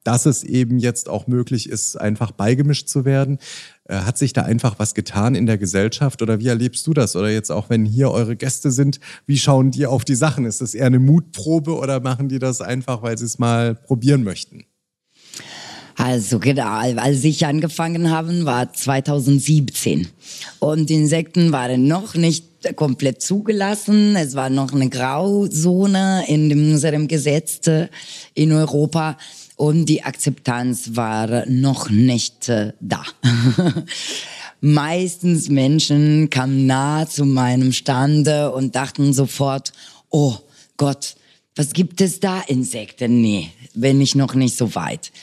Dass 0.03 0.25
es 0.25 0.43
eben 0.43 0.79
jetzt 0.79 1.09
auch 1.09 1.27
möglich 1.27 1.69
ist, 1.69 1.95
einfach 1.99 2.31
beigemischt 2.31 2.87
zu 2.87 3.05
werden. 3.05 3.39
Äh, 3.85 3.95
hat 3.95 4.17
sich 4.17 4.33
da 4.33 4.43
einfach 4.43 4.79
was 4.79 4.93
getan 4.93 5.35
in 5.35 5.45
der 5.45 5.57
Gesellschaft 5.57 6.21
oder 6.21 6.39
wie 6.39 6.47
erlebst 6.47 6.85
du 6.87 6.93
das? 6.93 7.15
Oder 7.15 7.29
jetzt 7.29 7.51
auch, 7.51 7.69
wenn 7.69 7.85
hier 7.85 8.11
eure 8.11 8.35
Gäste 8.35 8.71
sind, 8.71 8.99
wie 9.25 9.37
schauen 9.37 9.71
die 9.71 9.85
auf 9.85 10.05
die 10.05 10.15
Sachen? 10.15 10.45
Ist 10.45 10.61
das 10.61 10.73
eher 10.73 10.87
eine 10.87 10.99
Mutprobe 10.99 11.75
oder 11.75 11.99
machen 11.99 12.29
die 12.29 12.39
das 12.39 12.61
einfach, 12.61 13.01
weil 13.01 13.17
sie 13.17 13.25
es 13.25 13.39
mal 13.39 13.75
probieren 13.75 14.23
möchten? 14.23 14.65
Also 15.95 16.39
genau, 16.39 16.65
als 16.65 17.23
ich 17.23 17.45
angefangen 17.45 18.09
habe, 18.09 18.45
war 18.45 18.73
2017 18.73 20.07
und 20.59 20.89
Insekten 20.89 21.51
waren 21.51 21.87
noch 21.87 22.15
nicht 22.15 22.45
komplett 22.75 23.21
zugelassen. 23.21 24.15
Es 24.15 24.35
war 24.35 24.49
noch 24.49 24.73
eine 24.73 24.89
Grauzone 24.89 26.23
in 26.27 26.51
unserem 26.51 27.07
Gesetz 27.07 27.61
in 28.33 28.51
Europa 28.51 29.17
und 29.63 29.85
die 29.85 30.03
Akzeptanz 30.03 30.97
war 30.97 31.45
noch 31.47 31.89
nicht 31.89 32.49
äh, 32.49 32.73
da. 32.81 33.01
Meistens 34.59 35.47
Menschen 35.47 36.29
kamen 36.29 36.65
nah 36.65 37.07
zu 37.07 37.23
meinem 37.23 37.71
Stande 37.71 38.51
und 38.51 38.75
dachten 38.75 39.13
sofort, 39.13 39.71
oh 40.09 40.35
Gott, 40.75 41.15
was 41.55 41.71
gibt 41.71 42.01
es 42.01 42.19
da 42.19 42.41
Insekten? 42.41 43.21
Nee, 43.21 43.51
bin 43.73 44.01
ich 44.01 44.15
noch 44.15 44.33
nicht 44.33 44.57
so 44.57 44.75
weit. 44.75 45.13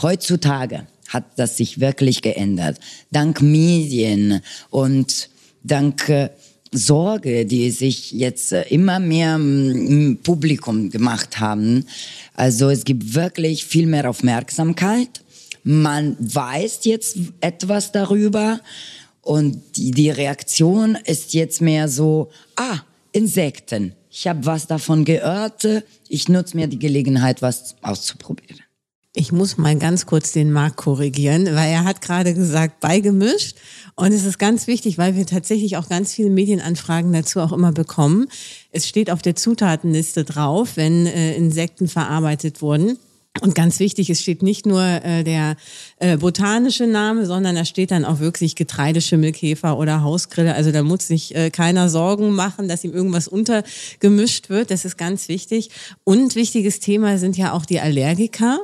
Heutzutage 0.00 0.86
hat 1.08 1.24
das 1.34 1.56
sich 1.56 1.80
wirklich 1.80 2.22
geändert. 2.22 2.78
Dank 3.10 3.42
Medien 3.42 4.42
und 4.70 5.28
dank 5.64 6.08
äh, 6.08 6.30
Sorge, 6.72 7.46
die 7.46 7.70
sich 7.70 8.12
jetzt 8.12 8.52
äh, 8.52 8.62
immer 8.68 8.98
mehr 8.98 9.36
im 9.36 10.18
Publikum 10.22 10.90
gemacht 10.90 11.40
haben. 11.40 11.86
Also 12.34 12.70
es 12.70 12.84
gibt 12.84 13.14
wirklich 13.14 13.64
viel 13.64 13.86
mehr 13.86 14.08
Aufmerksamkeit. 14.08 15.22
Man 15.64 16.16
weiß 16.18 16.80
jetzt 16.84 17.16
etwas 17.40 17.92
darüber 17.92 18.60
und 19.22 19.60
die, 19.76 19.90
die 19.90 20.10
Reaktion 20.10 20.96
ist 21.04 21.34
jetzt 21.34 21.60
mehr 21.60 21.88
so, 21.88 22.30
ah, 22.56 22.78
Insekten. 23.12 23.94
Ich 24.10 24.26
habe 24.26 24.46
was 24.46 24.66
davon 24.66 25.04
gehört. 25.04 25.66
Ich 26.08 26.28
nutze 26.28 26.56
mir 26.56 26.66
die 26.66 26.78
Gelegenheit, 26.78 27.42
was 27.42 27.76
auszuprobieren. 27.82 28.60
Ich 29.14 29.32
muss 29.32 29.56
mal 29.56 29.76
ganz 29.76 30.04
kurz 30.04 30.32
den 30.32 30.52
Marc 30.52 30.76
korrigieren, 30.76 31.46
weil 31.46 31.70
er 31.70 31.84
hat 31.84 32.02
gerade 32.02 32.34
gesagt, 32.34 32.80
beigemischt. 32.80 33.56
Und 33.96 34.12
es 34.12 34.24
ist 34.24 34.38
ganz 34.38 34.66
wichtig, 34.66 34.98
weil 34.98 35.16
wir 35.16 35.24
tatsächlich 35.24 35.78
auch 35.78 35.88
ganz 35.88 36.12
viele 36.12 36.28
Medienanfragen 36.30 37.12
dazu 37.12 37.40
auch 37.40 37.52
immer 37.52 37.72
bekommen. 37.72 38.28
Es 38.70 38.86
steht 38.86 39.10
auf 39.10 39.22
der 39.22 39.34
Zutatenliste 39.34 40.24
drauf, 40.24 40.76
wenn 40.76 41.06
äh, 41.06 41.34
Insekten 41.36 41.88
verarbeitet 41.88 42.60
wurden. 42.60 42.98
Und 43.40 43.54
ganz 43.54 43.78
wichtig, 43.78 44.10
es 44.10 44.20
steht 44.20 44.42
nicht 44.42 44.66
nur 44.66 44.82
äh, 44.82 45.22
der 45.22 45.56
äh, 45.98 46.16
botanische 46.16 46.86
Name, 46.86 47.24
sondern 47.24 47.54
da 47.54 47.64
steht 47.64 47.92
dann 47.92 48.04
auch 48.04 48.18
wirklich 48.18 48.56
Getreideschimmelkäfer 48.56 49.78
oder 49.78 50.02
Hausgrille. 50.02 50.54
Also 50.54 50.72
da 50.72 50.82
muss 50.82 51.06
sich 51.06 51.34
äh, 51.34 51.50
keiner 51.50 51.88
Sorgen 51.88 52.32
machen, 52.32 52.68
dass 52.68 52.84
ihm 52.84 52.92
irgendwas 52.92 53.28
untergemischt 53.28 54.50
wird. 54.50 54.70
Das 54.70 54.84
ist 54.84 54.98
ganz 54.98 55.28
wichtig. 55.28 55.70
Und 56.04 56.34
wichtiges 56.34 56.80
Thema 56.80 57.18
sind 57.18 57.36
ja 57.36 57.52
auch 57.52 57.64
die 57.64 57.80
Allergiker. 57.80 58.60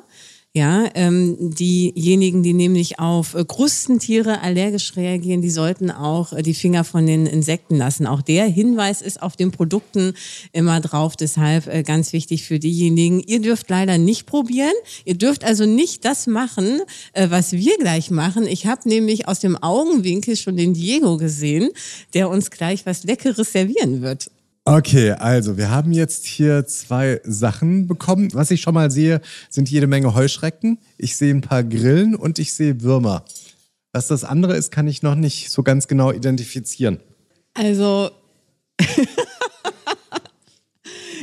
Ja, 0.56 0.88
ähm, 0.94 1.36
diejenigen, 1.50 2.44
die 2.44 2.52
nämlich 2.52 3.00
auf 3.00 3.34
äh, 3.34 3.44
Krustentiere 3.44 4.40
allergisch 4.40 4.94
reagieren, 4.94 5.42
die 5.42 5.50
sollten 5.50 5.90
auch 5.90 6.32
äh, 6.32 6.42
die 6.42 6.54
Finger 6.54 6.84
von 6.84 7.08
den 7.08 7.26
Insekten 7.26 7.74
lassen. 7.74 8.06
Auch 8.06 8.22
der 8.22 8.46
Hinweis 8.46 9.02
ist 9.02 9.20
auf 9.20 9.34
den 9.34 9.50
Produkten 9.50 10.14
immer 10.52 10.80
drauf. 10.80 11.16
Deshalb 11.16 11.66
äh, 11.66 11.82
ganz 11.82 12.12
wichtig 12.12 12.44
für 12.44 12.60
diejenigen. 12.60 13.18
Ihr 13.18 13.40
dürft 13.40 13.68
leider 13.68 13.98
nicht 13.98 14.26
probieren. 14.26 14.74
Ihr 15.04 15.18
dürft 15.18 15.42
also 15.42 15.66
nicht 15.66 16.04
das 16.04 16.28
machen, 16.28 16.82
was 17.14 17.52
wir 17.52 17.76
gleich 17.78 18.12
machen. 18.12 18.46
Ich 18.46 18.66
habe 18.66 18.88
nämlich 18.88 19.26
aus 19.26 19.40
dem 19.40 19.56
Augenwinkel 19.60 20.36
schon 20.36 20.56
den 20.56 20.74
Diego 20.74 21.16
gesehen, 21.16 21.70
der 22.14 22.30
uns 22.30 22.50
gleich 22.50 22.86
was 22.86 23.02
Leckeres 23.02 23.50
servieren 23.50 24.02
wird. 24.02 24.30
Okay, 24.66 25.10
also 25.10 25.58
wir 25.58 25.70
haben 25.70 25.92
jetzt 25.92 26.24
hier 26.24 26.66
zwei 26.66 27.20
Sachen 27.24 27.86
bekommen. 27.86 28.32
Was 28.32 28.50
ich 28.50 28.62
schon 28.62 28.72
mal 28.72 28.90
sehe, 28.90 29.20
sind 29.50 29.70
jede 29.70 29.86
Menge 29.86 30.14
Heuschrecken. 30.14 30.78
Ich 30.96 31.16
sehe 31.16 31.34
ein 31.34 31.42
paar 31.42 31.62
Grillen 31.62 32.14
und 32.14 32.38
ich 32.38 32.54
sehe 32.54 32.80
Würmer. 32.80 33.26
Was 33.92 34.08
das 34.08 34.24
andere 34.24 34.56
ist, 34.56 34.70
kann 34.70 34.88
ich 34.88 35.02
noch 35.02 35.16
nicht 35.16 35.50
so 35.50 35.62
ganz 35.62 35.86
genau 35.86 36.12
identifizieren. 36.12 36.98
Also 37.52 38.10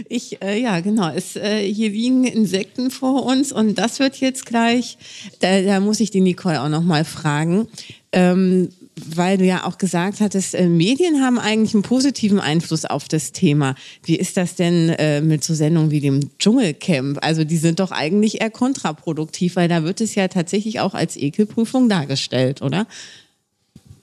ich, 0.07 0.39
äh, 0.43 0.61
ja, 0.61 0.79
genau. 0.79 1.09
Es, 1.09 1.35
äh, 1.35 1.61
hier 1.67 1.89
liegen 1.89 2.25
Insekten 2.25 2.91
vor 2.91 3.25
uns 3.25 3.51
und 3.51 3.79
das 3.79 3.97
wird 3.97 4.17
jetzt 4.17 4.45
gleich, 4.45 4.99
da, 5.39 5.63
da 5.63 5.79
muss 5.79 5.99
ich 5.99 6.11
die 6.11 6.21
Nicole 6.21 6.61
auch 6.61 6.69
noch 6.69 6.83
mal 6.83 7.05
fragen. 7.05 7.67
Ähm, 8.11 8.69
weil 9.05 9.37
du 9.37 9.45
ja 9.45 9.65
auch 9.65 9.77
gesagt 9.77 10.19
hattest, 10.21 10.55
äh, 10.55 10.67
Medien 10.67 11.21
haben 11.21 11.39
eigentlich 11.39 11.73
einen 11.73 11.83
positiven 11.83 12.39
Einfluss 12.39 12.85
auf 12.85 13.07
das 13.07 13.31
Thema. 13.31 13.75
Wie 14.03 14.15
ist 14.15 14.37
das 14.37 14.55
denn 14.55 14.89
äh, 14.89 15.21
mit 15.21 15.43
so 15.43 15.53
Sendungen 15.53 15.91
wie 15.91 15.99
dem 15.99 16.37
Dschungelcamp? 16.37 17.19
Also 17.21 17.43
die 17.43 17.57
sind 17.57 17.79
doch 17.79 17.91
eigentlich 17.91 18.41
eher 18.41 18.49
kontraproduktiv, 18.49 19.55
weil 19.55 19.67
da 19.67 19.83
wird 19.83 20.01
es 20.01 20.15
ja 20.15 20.27
tatsächlich 20.27 20.79
auch 20.79 20.93
als 20.93 21.17
Ekelprüfung 21.17 21.89
dargestellt, 21.89 22.61
oder? 22.61 22.87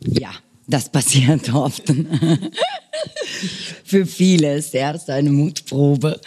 Ja, 0.00 0.31
das 0.67 0.90
passiert 0.90 1.52
oft. 1.55 1.93
Für 3.85 4.07
viele 4.07 4.57
ist 4.57 4.75
erst 4.75 5.11
eine 5.11 5.31
Mutprobe. 5.31 6.21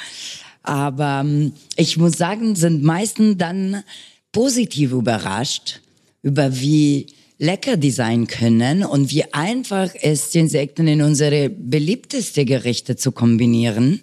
Aber 0.63 1.21
ähm, 1.23 1.53
ich 1.75 1.97
muss 1.97 2.13
sagen, 2.13 2.55
sind 2.55 2.83
meistens 2.83 3.37
dann 3.37 3.83
positiv 4.31 4.91
überrascht 4.91 5.81
über 6.21 6.59
wie 6.59 7.07
lecker 7.41 7.75
die 7.75 7.89
sein 7.89 8.27
können 8.27 8.83
und 8.83 9.09
wie 9.09 9.25
einfach 9.33 9.89
es 9.99 10.29
die 10.29 10.39
Insekten 10.39 10.87
in 10.87 11.01
unsere 11.01 11.49
beliebteste 11.49 12.45
Gerichte 12.45 12.95
zu 12.95 13.11
kombinieren. 13.11 14.01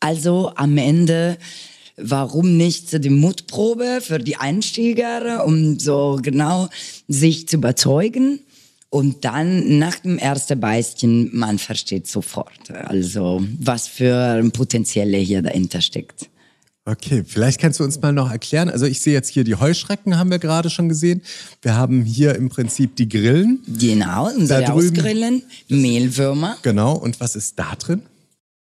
Also 0.00 0.52
am 0.56 0.76
Ende 0.76 1.38
warum 1.96 2.56
nicht 2.56 3.04
die 3.04 3.10
Mutprobe 3.10 4.00
für 4.00 4.18
die 4.18 4.36
Einsteiger, 4.36 5.44
um 5.46 5.78
so 5.78 6.18
genau 6.20 6.68
sich 7.06 7.46
zu 7.46 7.56
überzeugen. 7.56 8.40
Und 8.90 9.24
dann 9.24 9.78
nach 9.78 10.00
dem 10.00 10.18
ersten 10.18 10.58
Beißchen, 10.58 11.30
man 11.32 11.58
versteht 11.58 12.06
sofort, 12.06 12.70
also 12.70 13.42
was 13.58 13.88
für 13.88 14.16
ein 14.16 14.50
Potenzielle 14.50 15.16
hier 15.16 15.40
dahinter 15.40 15.80
steckt. 15.80 16.28
Okay, 16.84 17.22
vielleicht 17.24 17.60
kannst 17.60 17.78
du 17.78 17.84
uns 17.84 18.00
mal 18.00 18.12
noch 18.12 18.30
erklären. 18.30 18.68
Also 18.68 18.86
ich 18.86 19.00
sehe 19.00 19.12
jetzt 19.12 19.28
hier 19.28 19.44
die 19.44 19.54
Heuschrecken, 19.54 20.18
haben 20.18 20.30
wir 20.30 20.40
gerade 20.40 20.68
schon 20.68 20.88
gesehen. 20.88 21.22
Wir 21.60 21.76
haben 21.76 22.04
hier 22.04 22.34
im 22.34 22.48
Prinzip 22.48 22.96
die 22.96 23.08
Grillen. 23.08 23.60
Genau, 23.78 24.28
unsere 24.34 24.64
da 24.64 24.72
Ausgrillen, 24.72 25.42
Mehlwürmer. 25.68 26.58
Genau, 26.62 26.94
und 26.94 27.20
was 27.20 27.36
ist 27.36 27.56
da 27.56 27.76
drin? 27.76 28.02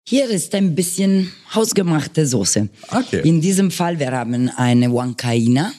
Hier 0.09 0.31
ist 0.31 0.55
ein 0.55 0.75
bisschen 0.75 1.31
hausgemachte 1.55 2.27
Soße. 2.27 2.71
Okay. 2.91 3.29
In 3.29 3.43
diesem 3.43 3.71
Fall, 3.71 3.99
wir 3.99 4.11
haben 4.11 4.49
eine 4.57 4.91
Huancaina. 4.91 5.71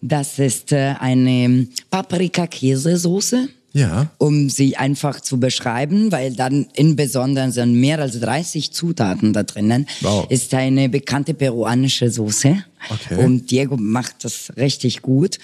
Das 0.00 0.38
ist 0.38 0.72
äh, 0.72 0.94
eine 0.98 1.68
Paprika-Käsesoße 1.90 3.48
ja. 3.72 4.10
um 4.18 4.48
sie 4.50 4.76
einfach 4.76 5.20
zu 5.20 5.40
beschreiben, 5.40 6.12
weil 6.12 6.34
dann 6.34 6.66
in 6.74 6.96
Besonderen 6.96 7.52
sind 7.52 7.74
mehr 7.74 7.98
als 7.98 8.20
30 8.20 8.72
Zutaten 8.72 9.32
da 9.32 9.42
drinnen. 9.42 9.86
Wow. 10.00 10.26
Ist 10.30 10.52
eine 10.54 10.88
bekannte 10.88 11.34
peruanische 11.34 12.10
Soße. 12.10 12.64
Okay. 12.90 13.24
Und 13.24 13.50
Diego 13.50 13.76
macht 13.76 14.24
das 14.24 14.52
richtig 14.56 15.02
gut. 15.02 15.38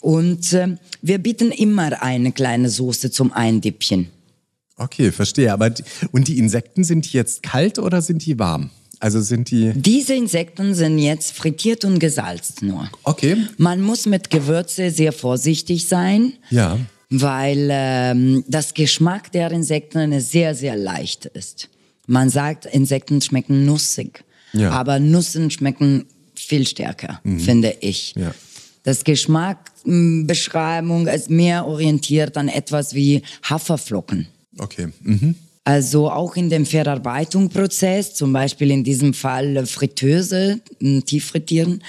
Und 0.00 0.52
äh, 0.52 0.76
wir 1.00 1.18
bieten 1.18 1.52
immer 1.52 2.02
eine 2.02 2.32
kleine 2.32 2.68
Soße 2.68 3.10
zum 3.10 3.32
Eindippchen. 3.32 4.08
Okay, 4.76 5.12
verstehe. 5.12 5.52
Aber 5.52 5.70
die, 5.70 5.84
und 6.10 6.28
die 6.28 6.38
Insekten 6.38 6.82
sind 6.82 7.12
die 7.12 7.16
jetzt 7.16 7.42
kalt 7.42 7.78
oder 7.78 8.02
sind 8.02 8.26
die 8.26 8.38
warm? 8.38 8.70
Also 8.98 9.20
sind 9.20 9.50
die. 9.50 9.72
Diese 9.74 10.14
Insekten 10.14 10.74
sind 10.74 10.98
jetzt 10.98 11.32
frittiert 11.32 11.84
und 11.84 11.98
gesalzt 11.98 12.62
nur. 12.62 12.88
Okay. 13.02 13.36
Man 13.58 13.80
muss 13.80 14.06
mit 14.06 14.30
Gewürze 14.30 14.90
sehr 14.90 15.12
vorsichtig 15.12 15.88
sein. 15.88 16.34
Ja. 16.50 16.78
Weil 17.14 17.68
ähm, 17.70 18.42
das 18.48 18.72
Geschmack 18.72 19.30
der 19.32 19.50
Insekten 19.50 20.18
sehr, 20.20 20.54
sehr 20.54 20.76
leicht 20.76 21.26
ist. 21.26 21.68
Man 22.06 22.30
sagt, 22.30 22.64
Insekten 22.66 23.20
schmecken 23.20 23.66
nussig. 23.66 24.24
Ja. 24.54 24.70
Aber 24.70 24.98
Nüssen 24.98 25.50
schmecken 25.50 26.06
viel 26.34 26.66
stärker, 26.66 27.20
finde 27.38 27.76
ich. 27.80 28.14
Ja. 28.16 28.34
Das 28.82 29.04
Geschmackbeschreibung 29.04 31.06
ist 31.06 31.30
mehr 31.30 31.66
orientiert 31.66 32.36
an 32.36 32.48
etwas 32.48 32.94
wie 32.94 33.22
Haferflocken. 33.42 34.26
Okay. 34.58 34.88
Mhm. 35.02 35.36
Also 35.64 36.10
auch 36.10 36.34
in 36.34 36.50
dem 36.50 36.66
Verarbeitungsprozess, 36.66 38.14
zum 38.14 38.32
Beispiel 38.32 38.72
in 38.72 38.82
diesem 38.82 39.14
Fall 39.14 39.64
Fritteuse, 39.66 40.60
Tieffrittieren, 41.06 41.84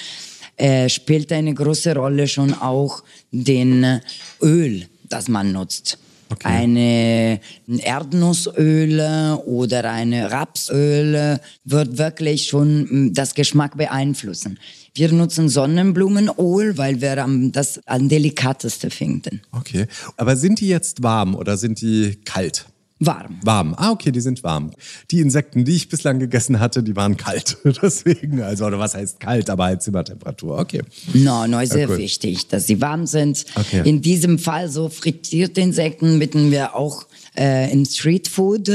äh, 0.57 0.87
spielt 0.87 1.31
eine 1.31 1.55
große 1.55 1.95
Rolle 1.95 2.27
schon 2.27 2.53
auch 2.53 3.03
den 3.31 3.99
Öl, 4.41 4.85
das 5.13 5.27
man 5.27 5.51
nutzt. 5.51 5.99
Okay. 6.29 6.47
Eine 6.47 7.39
Erdnussöl 7.67 9.37
oder 9.45 9.91
eine 9.91 10.31
Rapsöl 10.31 11.39
wird 11.63 11.97
wirklich 11.97 12.47
schon 12.47 12.89
m, 12.89 13.13
das 13.13 13.35
Geschmack 13.35 13.77
beeinflussen. 13.77 14.57
Wir 14.95 15.11
nutzen 15.11 15.49
Sonnenblumenöl, 15.49 16.77
weil 16.77 17.01
wir 17.01 17.15
das 17.51 17.79
am 17.87 18.09
delikateste 18.09 18.89
finden. 18.89 19.41
Okay. 19.51 19.85
Aber 20.17 20.35
sind 20.35 20.59
die 20.59 20.67
jetzt 20.67 21.03
warm 21.03 21.35
oder 21.35 21.57
sind 21.57 21.81
die 21.81 22.19
kalt? 22.25 22.65
Warm. 22.99 23.39
Warm. 23.43 23.75
Ah, 23.77 23.91
okay, 23.91 24.11
die 24.11 24.21
sind 24.21 24.43
warm. 24.43 24.71
Die 25.11 25.19
Insekten, 25.19 25.65
die 25.65 25.75
ich 25.75 25.89
bislang 25.89 26.19
gegessen 26.19 26.59
hatte, 26.59 26.83
die 26.83 26.95
waren 26.95 27.17
kalt. 27.17 27.57
Deswegen, 27.81 28.41
also, 28.41 28.65
oder 28.65 28.79
was 28.79 28.93
heißt 28.95 29.19
kalt, 29.19 29.49
aber 29.49 29.65
halt 29.65 29.81
Zimmertemperatur. 29.81 30.57
Okay. 30.59 30.81
No, 31.13 31.45
no, 31.47 31.65
sehr 31.65 31.89
cool. 31.89 31.97
wichtig, 31.97 32.47
dass 32.47 32.67
sie 32.67 32.79
warm 32.81 33.05
sind. 33.05 33.45
Okay. 33.55 33.81
In 33.87 34.01
diesem 34.01 34.39
Fall 34.39 34.69
so 34.69 34.89
frittierte 34.89 35.59
Insekten 35.61 36.19
bitten 36.19 36.51
wir 36.51 36.75
auch 36.75 37.05
äh, 37.35 37.71
in 37.71 37.85
Streetfood 37.85 38.69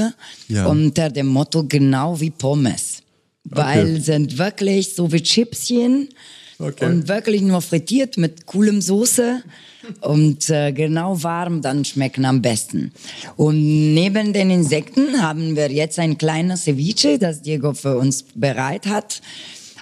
Ja. 0.48 0.66
unter 0.66 1.10
dem 1.10 1.28
Motto 1.28 1.64
genau 1.64 2.20
wie 2.20 2.30
Pommes. 2.30 3.02
Weil 3.44 4.00
sind 4.02 4.36
wirklich 4.36 4.94
so 4.94 5.10
wie 5.10 5.22
Chipschen 5.22 6.08
Okay. 6.60 6.86
und 6.86 7.06
wirklich 7.06 7.42
nur 7.42 7.62
frittiert 7.62 8.16
mit 8.16 8.46
coolem 8.46 8.80
Soße 8.80 9.44
und 10.00 10.50
äh, 10.50 10.72
genau 10.72 11.22
warm 11.22 11.62
dann 11.62 11.84
schmecken 11.84 12.24
am 12.24 12.42
besten. 12.42 12.90
Und 13.36 13.94
neben 13.94 14.32
den 14.32 14.50
Insekten 14.50 15.22
haben 15.22 15.54
wir 15.54 15.70
jetzt 15.70 16.00
ein 16.00 16.18
kleines 16.18 16.64
Ceviche, 16.64 17.20
das 17.20 17.42
Diego 17.42 17.74
für 17.74 17.96
uns 17.96 18.24
bereit 18.34 18.86
hat. 18.86 19.22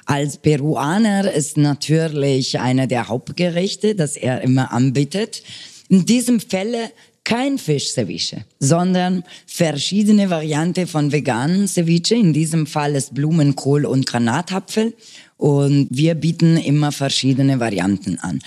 Als 0.04 0.36
Peruaner 0.36 1.32
ist 1.32 1.56
natürlich 1.56 2.60
eine 2.60 2.86
der 2.86 3.08
Hauptgerichte, 3.08 3.94
das 3.94 4.16
er 4.16 4.42
immer 4.42 4.70
anbietet. 4.70 5.42
In 5.88 6.04
diesem 6.04 6.40
Falle 6.40 6.90
kein 7.24 7.58
Fisch-Ceviche, 7.58 8.44
sondern 8.60 9.24
verschiedene 9.46 10.30
Varianten 10.30 10.86
von 10.86 11.10
veganen 11.10 11.66
Ceviche. 11.66 12.14
In 12.14 12.32
diesem 12.32 12.68
Fall 12.68 12.94
ist 12.94 13.14
Blumenkohl 13.14 13.84
und 13.84 14.06
Granatapfel. 14.06 14.94
Und 15.36 15.88
wir 15.90 16.14
bieten 16.14 16.56
immer 16.56 16.92
verschiedene 16.92 17.60
Varianten 17.60 18.18
an. 18.18 18.40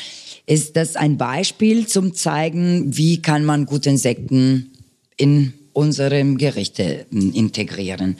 Ist 0.46 0.75
das 0.75 0.96
ein 0.96 1.17
Beispiel 1.17 1.86
zum 1.86 2.15
zeigen, 2.15 2.98
wie 2.98 3.22
kann 3.22 3.46
man 3.46 3.65
gute 3.65 3.89
Insekten 3.89 4.72
in 5.17 5.53
unserem 5.74 6.38
Gerichte 6.38 7.05
mm, 7.10 7.29
integrieren. 7.31 8.17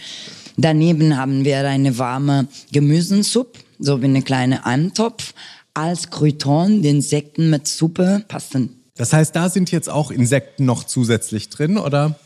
Daneben 0.58 1.18
haben 1.18 1.46
wir 1.46 1.68
eine 1.68 1.98
warme 1.98 2.48
Gemüsensuppe, 2.72 3.60
so 3.80 4.02
wie 4.02 4.06
eine 4.06 4.22
kleine 4.22 4.66
Eintopf. 4.66 5.34
Als 5.74 6.10
Crouton, 6.10 6.82
die 6.82 6.90
Insekten 6.90 7.50
mit 7.50 7.68
Suppe 7.68 8.24
passen. 8.28 8.82
Das 8.96 9.14
heißt, 9.14 9.34
da 9.36 9.50
sind 9.50 9.72
jetzt 9.72 9.90
auch 9.90 10.12
Insekten 10.12 10.66
noch 10.66 10.84
zusätzlich 10.84 11.50
drin, 11.50 11.78
oder? 11.78 12.20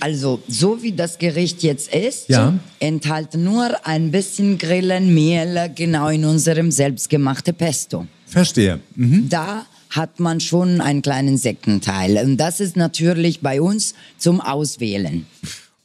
Also, 0.00 0.40
so 0.48 0.82
wie 0.82 0.92
das 0.92 1.18
Gericht 1.18 1.62
jetzt 1.62 1.92
ist, 1.94 2.28
Ja. 2.28 2.54
enthält 2.78 3.34
nur 3.34 3.68
ein 3.86 4.10
bisschen 4.10 4.56
Grillenmehl 4.58 5.70
genau 5.74 6.08
in 6.08 6.24
unserem 6.24 6.70
selbstgemachten 6.70 7.54
Pesto. 7.54 8.06
Verstehe. 8.26 8.80
Mhm. 8.94 9.28
Da 9.28 9.66
hat 9.90 10.20
man 10.20 10.40
schon 10.40 10.80
einen 10.80 11.02
kleinen 11.02 11.28
Insektenteil. 11.28 12.18
Und 12.24 12.36
das 12.36 12.60
ist 12.60 12.76
natürlich 12.76 13.40
bei 13.40 13.60
uns 13.60 13.94
zum 14.18 14.40
Auswählen. 14.40 15.26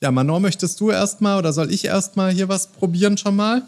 Ja, 0.01 0.11
Manon, 0.11 0.41
möchtest 0.41 0.79
du 0.81 0.91
erstmal 0.91 1.39
oder 1.39 1.53
soll 1.53 1.71
ich 1.71 1.85
erstmal 1.85 2.31
hier 2.31 2.49
was 2.49 2.67
probieren 2.67 3.17
schon 3.17 3.35
mal? 3.37 3.61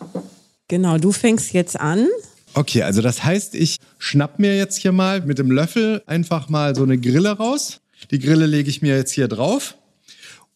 Genau, 0.67 0.97
du 0.97 1.11
fängst 1.13 1.53
jetzt 1.53 1.79
an. 1.79 2.07
Okay, 2.53 2.83
also 2.83 3.01
das 3.01 3.23
heißt, 3.23 3.55
ich 3.55 3.77
schnapp 3.97 4.39
mir 4.39 4.57
jetzt 4.57 4.77
hier 4.77 4.91
mal 4.91 5.21
mit 5.21 5.39
dem 5.39 5.51
Löffel 5.51 6.01
einfach 6.05 6.49
mal 6.49 6.75
so 6.75 6.83
eine 6.83 6.97
Grille 6.97 7.31
raus. 7.31 7.79
Die 8.11 8.19
Grille 8.19 8.45
lege 8.45 8.69
ich 8.69 8.81
mir 8.81 8.95
jetzt 8.97 9.11
hier 9.13 9.27
drauf. 9.27 9.75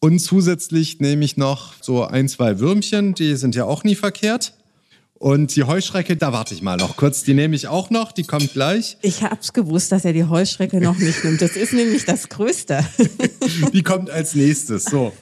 Und 0.00 0.18
zusätzlich 0.18 0.98
nehme 0.98 1.24
ich 1.24 1.36
noch 1.36 1.74
so 1.82 2.04
ein, 2.04 2.28
zwei 2.28 2.58
Würmchen, 2.58 3.14
die 3.14 3.36
sind 3.36 3.54
ja 3.54 3.64
auch 3.64 3.84
nie 3.84 3.94
verkehrt. 3.94 4.54
Und 5.12 5.54
die 5.54 5.64
Heuschrecke, 5.64 6.16
da 6.16 6.32
warte 6.32 6.54
ich 6.54 6.62
mal 6.62 6.78
noch 6.78 6.96
kurz, 6.96 7.22
die 7.22 7.34
nehme 7.34 7.54
ich 7.54 7.68
auch 7.68 7.90
noch, 7.90 8.10
die 8.10 8.22
kommt 8.22 8.54
gleich. 8.54 8.96
Ich 9.02 9.22
hab's 9.22 9.52
gewusst, 9.52 9.92
dass 9.92 10.06
er 10.06 10.14
die 10.14 10.24
Heuschrecke 10.24 10.80
noch 10.80 10.96
nicht 10.96 11.22
nimmt. 11.22 11.42
Das 11.42 11.56
ist 11.56 11.74
nämlich 11.74 12.06
das 12.06 12.30
Größte. 12.30 12.82
Die 13.74 13.82
kommt 13.82 14.08
als 14.08 14.34
nächstes. 14.34 14.84
So. 14.84 15.12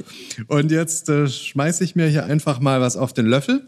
Und 0.46 0.70
jetzt 0.70 1.08
äh, 1.08 1.26
schmeiße 1.26 1.82
ich 1.82 1.96
mir 1.96 2.06
hier 2.06 2.26
einfach 2.26 2.60
mal 2.60 2.80
was 2.80 2.96
auf 2.96 3.12
den 3.12 3.26
Löffel 3.26 3.66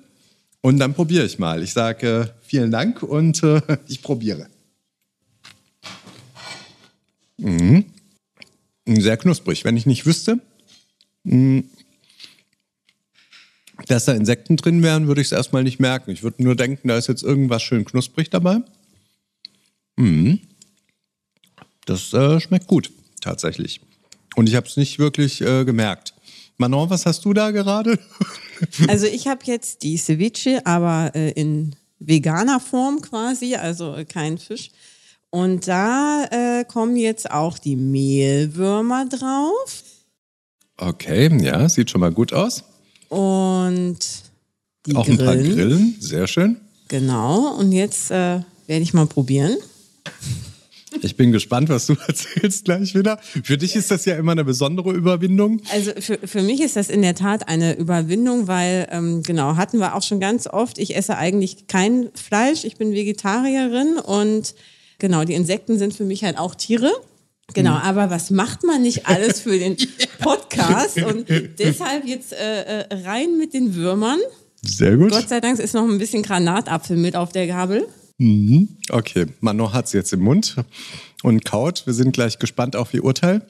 und 0.60 0.78
dann 0.78 0.94
probiere 0.94 1.26
ich 1.26 1.40
mal. 1.40 1.64
Ich 1.64 1.72
sage 1.72 2.06
äh, 2.06 2.26
vielen 2.46 2.70
Dank 2.70 3.02
und 3.02 3.42
äh, 3.42 3.60
ich 3.88 4.00
probiere. 4.00 4.46
Mhm. 7.38 7.86
Sehr 8.86 9.16
knusprig. 9.16 9.64
Wenn 9.64 9.76
ich 9.76 9.86
nicht 9.86 10.06
wüsste, 10.06 10.38
dass 13.86 14.04
da 14.04 14.12
Insekten 14.12 14.56
drin 14.56 14.82
wären, 14.82 15.06
würde 15.06 15.20
ich 15.20 15.28
es 15.28 15.32
erstmal 15.32 15.62
nicht 15.62 15.80
merken. 15.80 16.10
Ich 16.10 16.22
würde 16.22 16.42
nur 16.42 16.56
denken, 16.56 16.88
da 16.88 16.96
ist 16.96 17.08
jetzt 17.08 17.22
irgendwas 17.22 17.62
schön 17.62 17.84
knusprig 17.84 18.30
dabei. 18.30 18.60
Mhm. 19.96 20.40
Das 21.86 22.12
äh, 22.12 22.40
schmeckt 22.40 22.66
gut, 22.66 22.90
tatsächlich. 23.20 23.80
Und 24.36 24.48
ich 24.48 24.54
habe 24.54 24.66
es 24.66 24.76
nicht 24.76 24.98
wirklich 24.98 25.40
äh, 25.40 25.64
gemerkt. 25.64 26.14
Manon, 26.56 26.90
was 26.90 27.06
hast 27.06 27.24
du 27.24 27.32
da 27.32 27.50
gerade? 27.50 27.98
Also 28.88 29.06
ich 29.06 29.26
habe 29.26 29.40
jetzt 29.46 29.84
die 29.84 29.96
Ceviche, 29.96 30.66
aber 30.66 31.12
äh, 31.14 31.30
in 31.30 31.74
veganer 31.98 32.60
Form 32.60 33.00
quasi, 33.00 33.54
also 33.54 33.94
äh, 33.96 34.04
kein 34.04 34.36
Fisch. 34.36 34.70
Und 35.30 35.66
da 35.66 36.26
äh, 36.30 36.64
kommen 36.66 36.96
jetzt 36.96 37.30
auch 37.30 37.58
die 37.58 37.76
Mehlwürmer 37.76 39.06
drauf 39.06 39.82
Okay, 40.80 41.30
ja, 41.42 41.68
sieht 41.68 41.90
schon 41.90 42.00
mal 42.00 42.12
gut 42.12 42.32
aus. 42.32 42.64
und 43.10 43.98
die 44.86 44.96
Auch 44.96 45.06
ein 45.06 45.18
paar 45.18 45.36
Grillen. 45.36 45.54
Grillen, 45.54 45.96
sehr 46.00 46.26
schön. 46.26 46.56
Genau. 46.88 47.54
Und 47.56 47.72
jetzt 47.72 48.10
äh, 48.10 48.40
werde 48.66 48.82
ich 48.82 48.94
mal 48.94 49.06
probieren. 49.06 49.56
Ich 51.02 51.16
bin 51.16 51.32
gespannt, 51.32 51.68
was 51.68 51.86
du 51.86 51.94
erzählst 52.06 52.64
gleich 52.64 52.94
wieder. 52.94 53.18
Für 53.18 53.58
dich 53.58 53.76
ist 53.76 53.90
das 53.90 54.06
ja 54.06 54.16
immer 54.16 54.32
eine 54.32 54.44
besondere 54.44 54.92
Überwindung. 54.92 55.60
Also 55.70 55.92
für, 56.00 56.18
für 56.24 56.42
mich 56.42 56.60
ist 56.60 56.76
das 56.76 56.88
in 56.88 57.02
der 57.02 57.14
Tat 57.14 57.48
eine 57.48 57.76
Überwindung, 57.76 58.48
weil, 58.48 58.88
ähm, 58.90 59.22
genau, 59.22 59.56
hatten 59.56 59.78
wir 59.78 59.94
auch 59.94 60.02
schon 60.02 60.18
ganz 60.18 60.46
oft, 60.46 60.78
ich 60.78 60.96
esse 60.96 61.16
eigentlich 61.16 61.66
kein 61.68 62.08
Fleisch, 62.14 62.64
ich 62.64 62.76
bin 62.76 62.92
Vegetarierin 62.92 63.98
und 63.98 64.54
genau, 64.98 65.24
die 65.24 65.34
Insekten 65.34 65.78
sind 65.78 65.94
für 65.94 66.04
mich 66.04 66.24
halt 66.24 66.38
auch 66.38 66.54
Tiere. 66.54 66.90
Genau, 67.54 67.74
aber 67.74 68.10
was 68.10 68.30
macht 68.30 68.64
man 68.64 68.82
nicht 68.82 69.06
alles 69.06 69.40
für 69.40 69.58
den 69.58 69.76
Podcast? 70.20 71.02
Und 71.02 71.26
deshalb 71.58 72.06
jetzt 72.06 72.32
äh, 72.32 72.80
äh, 72.80 72.94
rein 73.04 73.36
mit 73.38 73.54
den 73.54 73.74
Würmern. 73.74 74.18
Sehr 74.62 74.96
gut. 74.96 75.10
Gott 75.10 75.28
sei 75.28 75.40
Dank 75.40 75.58
ist 75.58 75.74
noch 75.74 75.88
ein 75.88 75.98
bisschen 75.98 76.22
Granatapfel 76.22 76.96
mit 76.96 77.16
auf 77.16 77.32
der 77.32 77.46
Gabel. 77.46 77.86
Okay, 78.90 79.26
Manon 79.40 79.72
hat 79.72 79.86
es 79.86 79.92
jetzt 79.94 80.12
im 80.12 80.20
Mund 80.20 80.56
und 81.22 81.44
kaut. 81.46 81.86
Wir 81.86 81.94
sind 81.94 82.12
gleich 82.12 82.38
gespannt 82.38 82.76
auf 82.76 82.92
ihr 82.92 83.02
Urteil. 83.02 83.46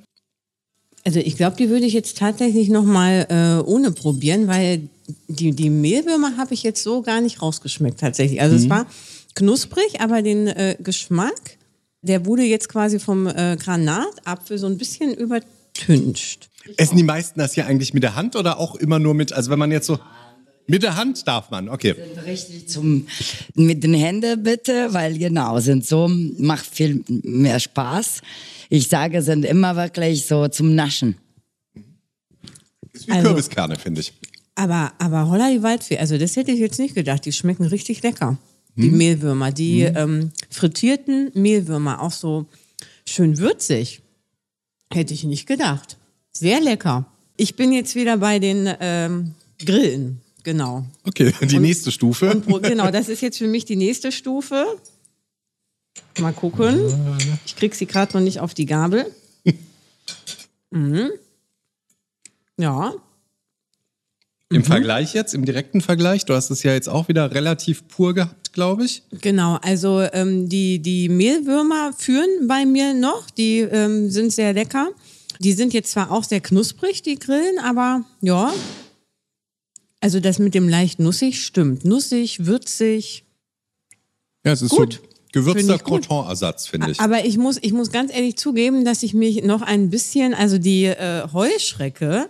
Also 1.05 1.19
ich 1.19 1.37
glaube, 1.37 1.57
die 1.57 1.71
würde 1.71 1.87
ich 1.87 1.93
jetzt 1.93 2.19
tatsächlich 2.19 2.69
noch 2.69 2.85
mal 2.85 3.27
äh, 3.31 3.69
ohne 3.69 3.91
probieren, 3.91 4.47
weil 4.49 4.89
die, 5.29 5.53
die 5.53 5.71
Mehlwürmer 5.71 6.37
habe 6.37 6.55
ich 6.55 6.63
jetzt 6.63 6.83
so 6.83 7.03
gar 7.03 7.21
nicht 7.21 7.43
rausgeschmeckt 7.43 7.99
tatsächlich. 7.99 8.41
Also 8.41 8.57
es 8.57 8.69
war 8.69 8.87
knusprig, 9.35 10.01
aber 10.01 10.23
den 10.23 10.47
äh, 10.49 10.77
Geschmack, 10.79 11.57
der 12.03 12.27
wurde 12.27 12.43
jetzt 12.43 12.69
quasi 12.69 12.99
vom 12.99 13.27
äh, 13.27 13.57
Granatapfel 13.57 14.59
so 14.59 14.67
ein 14.67 14.79
bisschen 14.79 15.15
übertüncht. 15.15 16.49
Essen 16.77 16.97
die 16.97 17.03
meisten 17.03 17.39
das 17.41 17.55
hier 17.55 17.67
eigentlich 17.67 17.95
mit 17.95 18.03
der 18.03 18.15
Hand 18.17 18.37
oder 18.37 18.59
auch 18.59 18.75
immer 18.77 18.99
nur 18.99 19.15
mit, 19.15 19.33
also 19.33 19.51
wenn 19.51 19.59
man 19.59 19.71
jetzt 19.73 19.87
so, 19.87 19.99
mit 20.67 20.83
der 20.83 20.97
Hand 20.97 21.27
darf 21.27 21.51
man, 21.51 21.69
okay. 21.69 21.95
Richtig 22.27 22.69
zum, 22.69 23.07
mit 23.55 23.83
den 23.83 23.95
Händen 23.95 24.43
bitte, 24.43 24.93
weil 24.93 25.19
genau, 25.19 25.59
sind 25.59 25.85
so, 25.87 26.09
macht 26.09 26.67
viel 26.67 27.03
mehr 27.09 27.59
Spaß. 27.59 28.21
Ich 28.69 28.89
sage, 28.89 29.23
sind 29.23 29.45
immer 29.45 29.75
wirklich 29.77 30.27
so 30.27 30.47
zum 30.49 30.75
Naschen. 30.75 31.17
Ist 32.93 33.09
wie 33.09 33.13
Also- 33.13 33.29
Kürbiskerne, 33.29 33.77
finde 33.77 34.01
ich. 34.03 34.13
Aber, 34.55 34.93
aber 34.99 35.29
Holla 35.31 35.51
die 35.51 35.63
Waldfee, 35.63 35.99
also 35.99 36.19
das 36.19 36.37
hätte 36.37 36.51
ich 36.53 36.61
jetzt 36.61 36.79
nicht 36.79 36.95
gedacht. 36.95 37.25
Die 37.25 37.33
schmecken 37.33 37.65
richtig 37.65 38.03
lecker. 38.03 38.37
Die 38.77 38.91
hm. 38.91 38.97
Mehlwürmer, 38.97 39.53
die 39.53 39.87
hm. 39.87 39.97
ähm, 39.97 40.33
frittierten 40.51 41.31
Mehlwürmer, 41.35 42.01
auch 42.01 42.13
so 42.13 42.47
schön 43.07 43.39
würzig. 43.39 44.03
Hätte 44.93 45.15
ich 45.15 45.25
nicht 45.25 45.47
gedacht. 45.47 45.97
Sehr 46.33 46.61
lecker. 46.61 47.07
Ich 47.37 47.57
bin 47.57 47.73
jetzt 47.73 47.95
wieder 47.95 48.17
bei 48.19 48.39
den 48.39 48.69
ähm, 48.81 49.35
Grillen. 49.65 50.21
Genau. 50.43 50.85
Okay, 51.05 51.33
die 51.43 51.57
und, 51.57 51.63
nächste 51.63 51.93
Stufe. 51.93 52.43
Und, 52.47 52.63
genau, 52.63 52.91
das 52.91 53.09
ist 53.09 53.21
jetzt 53.21 53.39
für 53.39 53.47
mich 53.47 53.65
die 53.65 53.77
nächste 53.77 54.11
Stufe. 54.11 54.67
Mal 56.19 56.33
gucken. 56.33 56.93
Ich 57.45 57.57
krieg 57.57 57.75
sie 57.75 57.87
gerade 57.87 58.17
noch 58.17 58.23
nicht 58.23 58.41
auf 58.41 58.55
die 58.55 58.67
Gabel. 58.67 59.07
Mhm. 60.73 61.11
Ja. 62.57 62.95
Im 64.53 64.63
mhm. 64.63 64.65
Vergleich 64.65 65.15
jetzt, 65.15 65.33
im 65.33 65.45
direkten 65.45 65.81
Vergleich, 65.81 66.25
du 66.25 66.35
hast 66.35 66.51
es 66.51 66.65
ja 66.65 66.73
jetzt 66.73 66.89
auch 66.89 67.07
wieder 67.07 67.33
relativ 67.33 67.87
pur 67.87 68.15
gehabt, 68.15 68.53
glaube 68.53 68.85
ich. 68.85 69.05
Genau, 69.21 69.59
also 69.63 70.01
ähm, 70.13 70.49
die, 70.49 70.81
die 70.81 71.09
Mehlwürmer 71.09 71.93
führen 71.97 72.49
bei 72.49 72.67
mir 72.67 72.93
noch, 72.93 73.31
die 73.31 73.61
ähm, 73.61 74.11
sind 74.11 74.33
sehr 74.33 74.53
lecker. 74.53 74.89
Die 75.39 75.53
sind 75.53 75.73
jetzt 75.73 75.93
zwar 75.93 76.11
auch 76.11 76.25
sehr 76.25 76.41
knusprig, 76.41 77.03
die 77.03 77.17
Grillen, 77.17 77.61
aber 77.61 78.05
ja. 78.23 78.53
Also 80.01 80.19
das 80.19 80.41
mit 80.41 80.55
dem 80.55 80.69
leicht 80.69 80.99
nussig 80.99 81.45
stimmt. 81.45 81.85
Nussig, 81.85 82.45
würzig. 82.45 83.25
Ja, 84.45 84.53
es 84.53 84.63
ist 84.63 84.71
gut. 84.71 84.95
so 84.95 85.09
gewürzter 85.33 85.79
Croton-Ersatz, 85.79 86.67
finde 86.67 86.91
ich. 86.91 86.99
Aber 86.99 87.25
ich 87.25 87.39
muss, 87.39 87.59
ich 87.63 87.73
muss 87.73 87.93
ganz 87.93 88.13
ehrlich 88.13 88.37
zugeben, 88.37 88.85
dass 88.85 89.05
ich 89.05 89.15
mich 89.15 89.45
noch 89.45 89.63
ein 89.63 89.91
bisschen, 89.91 90.35
also 90.35 90.59
die 90.59 90.87
äh, 90.87 91.29
Heuschrecke, 91.33 92.29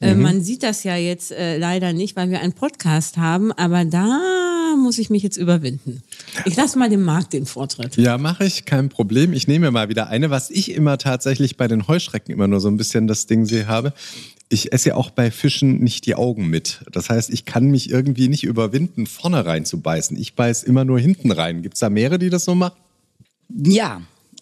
äh, 0.00 0.14
mhm. 0.14 0.22
man 0.22 0.42
sieht 0.42 0.62
das 0.62 0.82
ja 0.84 0.96
jetzt 0.96 1.30
äh, 1.30 1.58
leider 1.58 1.92
nicht, 1.92 2.16
weil 2.16 2.30
wir 2.30 2.40
einen 2.40 2.54
Podcast 2.54 3.18
haben, 3.18 3.52
aber 3.52 3.84
da 3.84 4.74
muss 4.76 4.98
ich 4.98 5.10
mich 5.10 5.22
jetzt 5.22 5.36
überwinden. 5.36 6.02
Ich 6.46 6.56
lasse 6.56 6.78
mal 6.78 6.88
dem 6.88 7.02
Markt 7.02 7.32
den 7.32 7.44
Vortritt. 7.44 7.96
Ja, 7.96 8.16
mache 8.16 8.44
ich, 8.44 8.64
kein 8.64 8.88
Problem. 8.88 9.32
Ich 9.32 9.46
nehme 9.46 9.70
mal 9.70 9.88
wieder 9.88 10.08
eine, 10.08 10.30
was 10.30 10.50
ich 10.50 10.72
immer 10.72 10.96
tatsächlich 10.96 11.56
bei 11.56 11.68
den 11.68 11.86
Heuschrecken 11.86 12.32
immer 12.32 12.48
nur 12.48 12.60
so 12.60 12.68
ein 12.68 12.76
bisschen 12.76 13.06
das 13.06 13.26
Ding 13.26 13.44
sehe 13.44 13.66
habe. 13.66 13.92
Ich 14.48 14.72
esse 14.72 14.90
ja 14.90 14.94
auch 14.96 15.10
bei 15.10 15.30
Fischen 15.30 15.80
nicht 15.80 16.06
die 16.06 16.14
Augen 16.14 16.48
mit. 16.48 16.80
Das 16.90 17.10
heißt, 17.10 17.30
ich 17.30 17.44
kann 17.44 17.66
mich 17.66 17.90
irgendwie 17.90 18.28
nicht 18.28 18.44
überwinden, 18.44 19.06
vorne 19.06 19.44
rein 19.44 19.64
zu 19.64 19.80
beißen. 19.80 20.16
Ich 20.16 20.34
beiß 20.34 20.62
immer 20.64 20.84
nur 20.84 20.98
hinten 20.98 21.30
rein. 21.30 21.62
Gibt 21.62 21.74
es 21.74 21.80
da 21.80 21.90
mehrere, 21.90 22.18
die 22.18 22.30
das 22.30 22.44
so 22.44 22.54
machen? 22.54 22.74
Ja, 23.48 24.00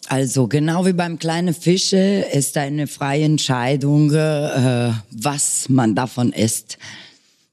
also 0.09 0.47
genau 0.47 0.87
wie 0.87 0.93
beim 0.93 1.19
kleinen 1.19 1.53
Fische 1.53 2.25
ist 2.33 2.57
eine 2.57 2.87
freie 2.87 3.25
Entscheidung, 3.25 4.11
äh, 4.11 4.91
was 5.11 5.69
man 5.69 5.93
davon 5.93 6.33
isst. 6.33 6.79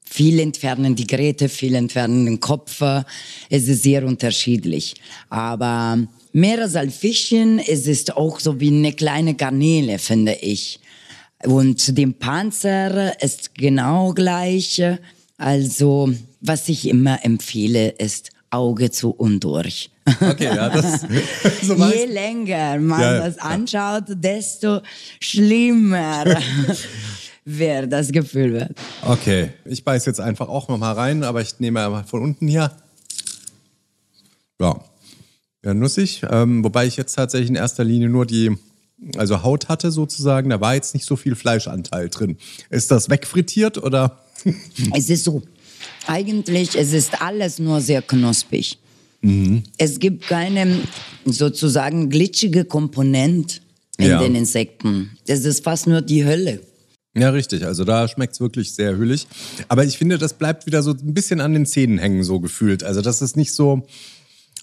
Viel 0.03 0.39
entfernen 0.39 0.95
die 0.95 1.05
Geräte, 1.05 1.49
viel 1.49 1.75
entfernen 1.75 2.25
den 2.25 2.39
Kopf. 2.39 2.81
Es 3.51 3.67
ist 3.67 3.83
sehr 3.83 4.03
unterschiedlich. 4.07 4.95
Aber 5.29 5.99
mehr 6.33 6.61
als 6.63 6.75
ein 6.75 6.89
Fischchen, 6.89 7.59
es 7.59 7.85
ist 7.85 8.17
auch 8.17 8.39
so 8.39 8.59
wie 8.59 8.69
eine 8.69 8.93
kleine 8.93 9.35
Garnele, 9.35 9.99
finde 9.99 10.33
ich. 10.41 10.79
Und 11.45 11.95
dem 11.95 12.15
Panzer 12.15 13.21
ist 13.21 13.53
genau 13.53 14.13
gleich. 14.13 14.81
Also, 15.37 16.11
was 16.41 16.69
ich 16.69 16.87
immer 16.87 17.23
empfehle, 17.23 17.89
ist 17.89 18.31
Auge 18.49 18.89
zu 18.89 19.11
und 19.11 19.43
durch. 19.43 19.91
Okay, 20.21 20.55
ja, 20.55 20.69
das 20.69 21.01
so 21.61 21.75
Je 21.75 22.05
länger 22.05 22.79
man 22.79 23.01
ja, 23.01 23.19
das 23.19 23.37
anschaut, 23.39 24.05
desto 24.07 24.81
schlimmer 25.19 26.25
wird 27.45 27.91
das 27.91 28.11
Gefühl 28.11 28.53
wird. 28.53 28.71
Okay, 29.01 29.51
ich 29.65 29.83
beiß 29.83 30.05
jetzt 30.05 30.21
einfach 30.21 30.47
auch 30.47 30.69
noch 30.69 30.77
mal 30.77 30.93
rein, 30.93 31.23
aber 31.23 31.41
ich 31.41 31.59
nehme 31.59 31.89
mal 31.89 32.03
von 32.03 32.21
unten 32.21 32.47
hier. 32.47 32.71
Ja, 34.59 34.79
ja 35.63 35.73
nussig. 35.73 36.23
Ähm, 36.29 36.63
wobei 36.63 36.85
ich 36.87 36.97
jetzt 36.97 37.13
tatsächlich 37.13 37.49
in 37.49 37.55
erster 37.55 37.83
Linie 37.83 38.09
nur 38.09 38.25
die 38.25 38.55
also 39.17 39.43
Haut 39.43 39.69
hatte 39.69 39.91
sozusagen. 39.91 40.49
Da 40.49 40.59
war 40.61 40.73
jetzt 40.73 40.93
nicht 40.93 41.05
so 41.05 41.15
viel 41.15 41.35
Fleischanteil 41.35 42.09
drin. 42.09 42.37
Ist 42.69 42.91
das 42.91 43.09
wegfrittiert 43.09 43.77
oder? 43.77 44.19
es 44.93 45.09
ist 45.09 45.23
so. 45.23 45.43
Eigentlich 46.07 46.75
es 46.75 46.93
ist 46.93 47.21
alles 47.21 47.59
nur 47.59 47.81
sehr 47.81 48.01
knusprig. 48.01 48.77
Mhm. 49.21 49.63
Es 49.77 49.99
gibt 49.99 50.27
keine 50.27 50.81
sozusagen 51.25 52.09
glitschige 52.09 52.65
Komponente 52.65 53.59
in 53.97 54.07
ja. 54.07 54.19
den 54.19 54.35
Insekten. 54.35 55.11
Es 55.25 55.43
ist 55.45 55.63
fast 55.63 55.87
nur 55.87 56.01
die 56.01 56.25
Hölle. 56.25 56.61
Ja, 57.15 57.31
richtig. 57.31 57.65
Also 57.65 57.83
da 57.83 58.07
schmeckt 58.07 58.33
es 58.33 58.39
wirklich 58.39 58.75
sehr 58.75 58.95
hüllig. 58.95 59.27
Aber 59.69 59.83
ich 59.83 59.97
finde, 59.97 60.17
das 60.17 60.33
bleibt 60.33 60.67
wieder 60.67 60.83
so 60.83 60.91
ein 60.91 61.13
bisschen 61.13 61.41
an 61.41 61.53
den 61.53 61.65
Zähnen 61.65 61.97
hängen, 61.97 62.23
so 62.23 62.39
gefühlt. 62.39 62.83
Also 62.83 63.01
das 63.01 63.21
ist 63.21 63.35
nicht 63.35 63.53
so. 63.53 63.87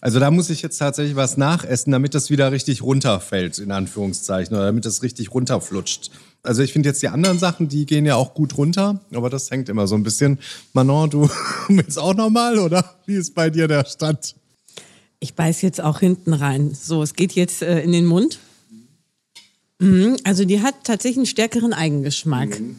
Also 0.01 0.21
da 0.21 0.31
muss 0.31 0.51
ich 0.51 0.63
jetzt 0.63 0.79
tatsächlich 0.79 1.17
was 1.17 1.37
nachessen, 1.37 1.91
damit 1.91 2.15
das 2.15 2.31
wieder 2.31 2.53
richtig 2.53 2.83
runterfällt, 2.83 3.59
in 3.59 3.73
Anführungszeichen, 3.73 4.55
oder 4.55 4.67
damit 4.67 4.85
das 4.85 5.03
richtig 5.03 5.33
runterflutscht. 5.33 6.11
Also 6.43 6.63
ich 6.63 6.75
finde 6.75 6.91
jetzt 6.91 7.03
die 7.03 7.09
anderen 7.09 7.39
Sachen, 7.39 7.69
die 7.69 7.87
gehen 7.87 8.05
ja 8.05 8.17
auch 8.17 8.35
gut 8.35 8.59
runter, 8.59 9.01
aber 9.15 9.31
das 9.31 9.51
hängt 9.51 9.71
immer 9.71 9.87
so 9.87 9.95
ein 9.95 10.03
bisschen. 10.03 10.39
Manon, 10.75 11.09
du 11.09 11.31
willst 11.69 11.99
auch 11.99 12.15
nochmal, 12.15 12.59
oder? 12.59 12.97
Wie 13.07 13.15
ist 13.15 13.35
bei 13.35 13.49
dir 13.49 13.67
der 13.67 13.85
Stand? 13.87 14.37
Ich 15.25 15.33
beiß 15.33 15.63
jetzt 15.63 15.81
auch 15.81 16.01
hinten 16.01 16.35
rein. 16.35 16.77
So, 16.79 17.03
es 17.03 17.15
geht 17.15 17.33
jetzt 17.33 17.63
äh, 17.63 17.81
in 17.81 17.93
den 17.93 18.05
Mund. 18.05 18.41
Mhm, 19.79 20.19
also 20.23 20.45
die 20.45 20.61
hat 20.61 20.75
tatsächlich 20.85 21.17
einen 21.17 21.25
stärkeren 21.25 21.73
Eigengeschmack. 21.73 22.61
Mhm. 22.61 22.77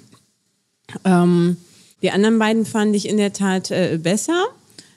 Ähm, 1.06 1.58
die 2.04 2.12
anderen 2.12 2.38
beiden 2.38 2.68
fand 2.68 2.96
ich 2.96 3.10
in 3.10 3.18
der 3.18 3.34
Tat 3.34 3.72
äh, 3.72 3.98
besser. 4.00 4.46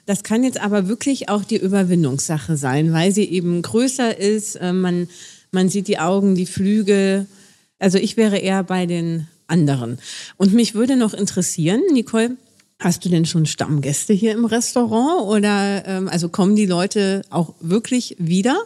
Das 0.05 0.21
kann 0.21 0.43
jetzt 0.43 0.61
aber 0.61 0.87
wirklich 0.87 1.29
auch 1.29 1.43
die 1.43 1.57
Überwindungssache 1.57 2.55
sein, 2.55 2.93
weil 2.93 3.11
sie 3.11 3.25
eben 3.25 3.63
größer 3.63 4.15
ist. 4.15 4.55
Äh, 4.57 4.71
man, 4.71 5.09
man 5.49 5.69
sieht 5.69 5.87
die 5.87 5.97
Augen, 5.97 6.35
die 6.35 6.45
Flügel. 6.45 7.25
Also 7.79 7.97
ich 7.97 8.15
wäre 8.15 8.37
eher 8.37 8.61
bei 8.61 8.85
den 8.85 9.25
anderen. 9.47 9.97
Und 10.37 10.53
mich 10.53 10.75
würde 10.75 10.95
noch 10.97 11.15
interessieren, 11.15 11.81
Nicole, 11.93 12.37
Hast 12.79 13.03
du 13.03 13.09
denn 13.09 13.25
schon 13.25 13.45
Stammgäste 13.45 14.13
hier 14.13 14.31
im 14.31 14.45
Restaurant 14.45 15.27
oder 15.27 15.85
ähm, 15.85 16.07
also 16.07 16.29
kommen 16.29 16.55
die 16.55 16.65
Leute 16.65 17.23
auch 17.29 17.53
wirklich 17.59 18.15
wieder? 18.19 18.57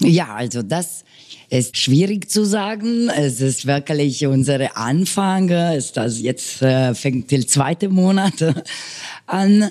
Ja, 0.00 0.34
also 0.34 0.62
das 0.62 1.04
ist 1.48 1.76
schwierig 1.76 2.28
zu 2.28 2.44
sagen. 2.44 3.08
Es 3.10 3.40
ist 3.40 3.64
wirklich 3.64 4.26
unsere 4.26 4.74
Anfang. 4.76 5.50
Ist 5.50 5.96
das 5.96 6.20
jetzt 6.20 6.62
äh, 6.62 6.94
fängt 6.94 7.30
der 7.30 7.46
zweite 7.46 7.88
Monat 7.88 8.44
an. 9.26 9.70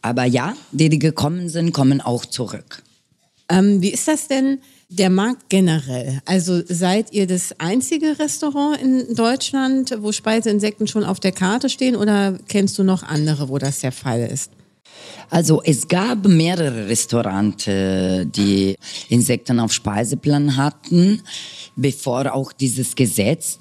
Aber 0.00 0.24
ja, 0.24 0.54
die, 0.70 0.88
die 0.88 1.00
gekommen 1.00 1.48
sind, 1.48 1.72
kommen 1.72 2.00
auch 2.00 2.24
zurück. 2.24 2.84
Ähm, 3.48 3.82
wie 3.82 3.90
ist 3.90 4.06
das 4.06 4.28
denn? 4.28 4.60
Der 4.94 5.08
Markt 5.08 5.48
generell. 5.48 6.20
Also 6.26 6.60
seid 6.68 7.14
ihr 7.14 7.26
das 7.26 7.58
einzige 7.58 8.18
Restaurant 8.18 8.78
in 8.78 9.14
Deutschland, 9.14 9.96
wo 10.00 10.12
Speiseinsekten 10.12 10.86
schon 10.86 11.02
auf 11.04 11.18
der 11.18 11.32
Karte 11.32 11.70
stehen 11.70 11.96
oder 11.96 12.38
kennst 12.48 12.78
du 12.78 12.84
noch 12.84 13.02
andere, 13.02 13.48
wo 13.48 13.56
das 13.56 13.80
der 13.80 13.92
Fall 13.92 14.20
ist? 14.20 14.50
Also 15.30 15.62
es 15.64 15.88
gab 15.88 16.26
mehrere 16.26 16.88
Restaurants, 16.88 17.64
die 17.64 18.76
Insekten 19.08 19.60
auf 19.60 19.72
Speiseplan 19.72 20.58
hatten, 20.58 21.22
bevor 21.74 22.34
auch 22.34 22.52
dieses 22.52 22.94
Gesetz. 22.94 23.58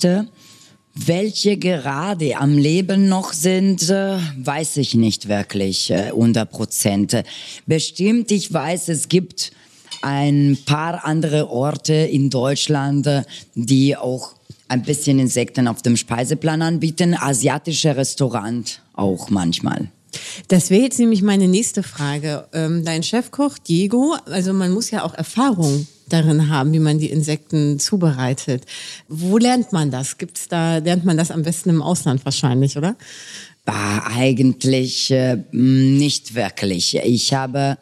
Welche 0.94 1.56
gerade 1.56 2.36
am 2.36 2.58
Leben 2.58 3.08
noch 3.08 3.32
sind, 3.32 3.88
weiß 3.88 4.76
ich 4.78 4.96
nicht 4.96 5.30
wirklich, 5.30 5.94
100 5.94 6.44
äh, 6.50 6.52
Prozent. 6.52 7.24
Bestimmt, 7.66 8.32
ich 8.32 8.52
weiß, 8.52 8.90
es 8.90 9.08
gibt 9.08 9.54
ein 10.02 10.58
paar 10.66 11.06
andere 11.06 11.50
Orte 11.50 11.94
in 11.94 12.30
Deutschland, 12.30 13.08
die 13.56 13.96
auch 13.96 14.34
ein 14.68 14.84
bisschen 14.84 15.20
Insekten 15.20 15.68
auf 15.68 15.82
dem 15.82 15.98
Speiseplan 15.98 16.62
anbieten. 16.62 17.16
Asiatische 17.16 17.96
Restaurant 17.96 18.82
auch 18.94 19.30
manchmal. 19.30 19.90
Das 20.48 20.70
wäre 20.70 20.84
jetzt 20.84 21.00
nämlich 21.00 21.22
meine 21.22 21.48
nächste 21.48 21.84
Frage. 21.84 22.48
Ähm, 22.54 22.84
dein 22.84 23.04
Chefkoch 23.04 23.58
Diego, 23.58 24.16
also 24.26 24.54
man 24.54 24.72
muss 24.72 24.92
ja 24.92 25.04
auch 25.04 25.14
Erfahrung 25.14 25.88
darin 26.10 26.50
haben, 26.50 26.74
wie 26.74 26.80
man 26.80 27.00
die 27.00 27.10
Insekten 27.10 27.80
zubereitet. 27.80 28.66
Wo 29.08 29.38
lernt 29.38 29.72
man 29.72 29.92
das? 29.92 30.18
Gibt's 30.18 30.48
da 30.48 30.78
lernt 30.78 31.06
man 31.06 31.18
das 31.18 31.32
am 31.32 31.44
besten 31.44 31.70
im 31.70 31.82
Ausland 31.82 32.26
wahrscheinlich, 32.26 32.78
oder? 32.78 32.96
Bah, 33.64 34.04
eigentlich 34.14 35.12
äh, 35.12 35.38
nicht 35.52 36.34
wirklich. 36.36 36.98
Ich 36.98 37.34
habe 37.34 37.78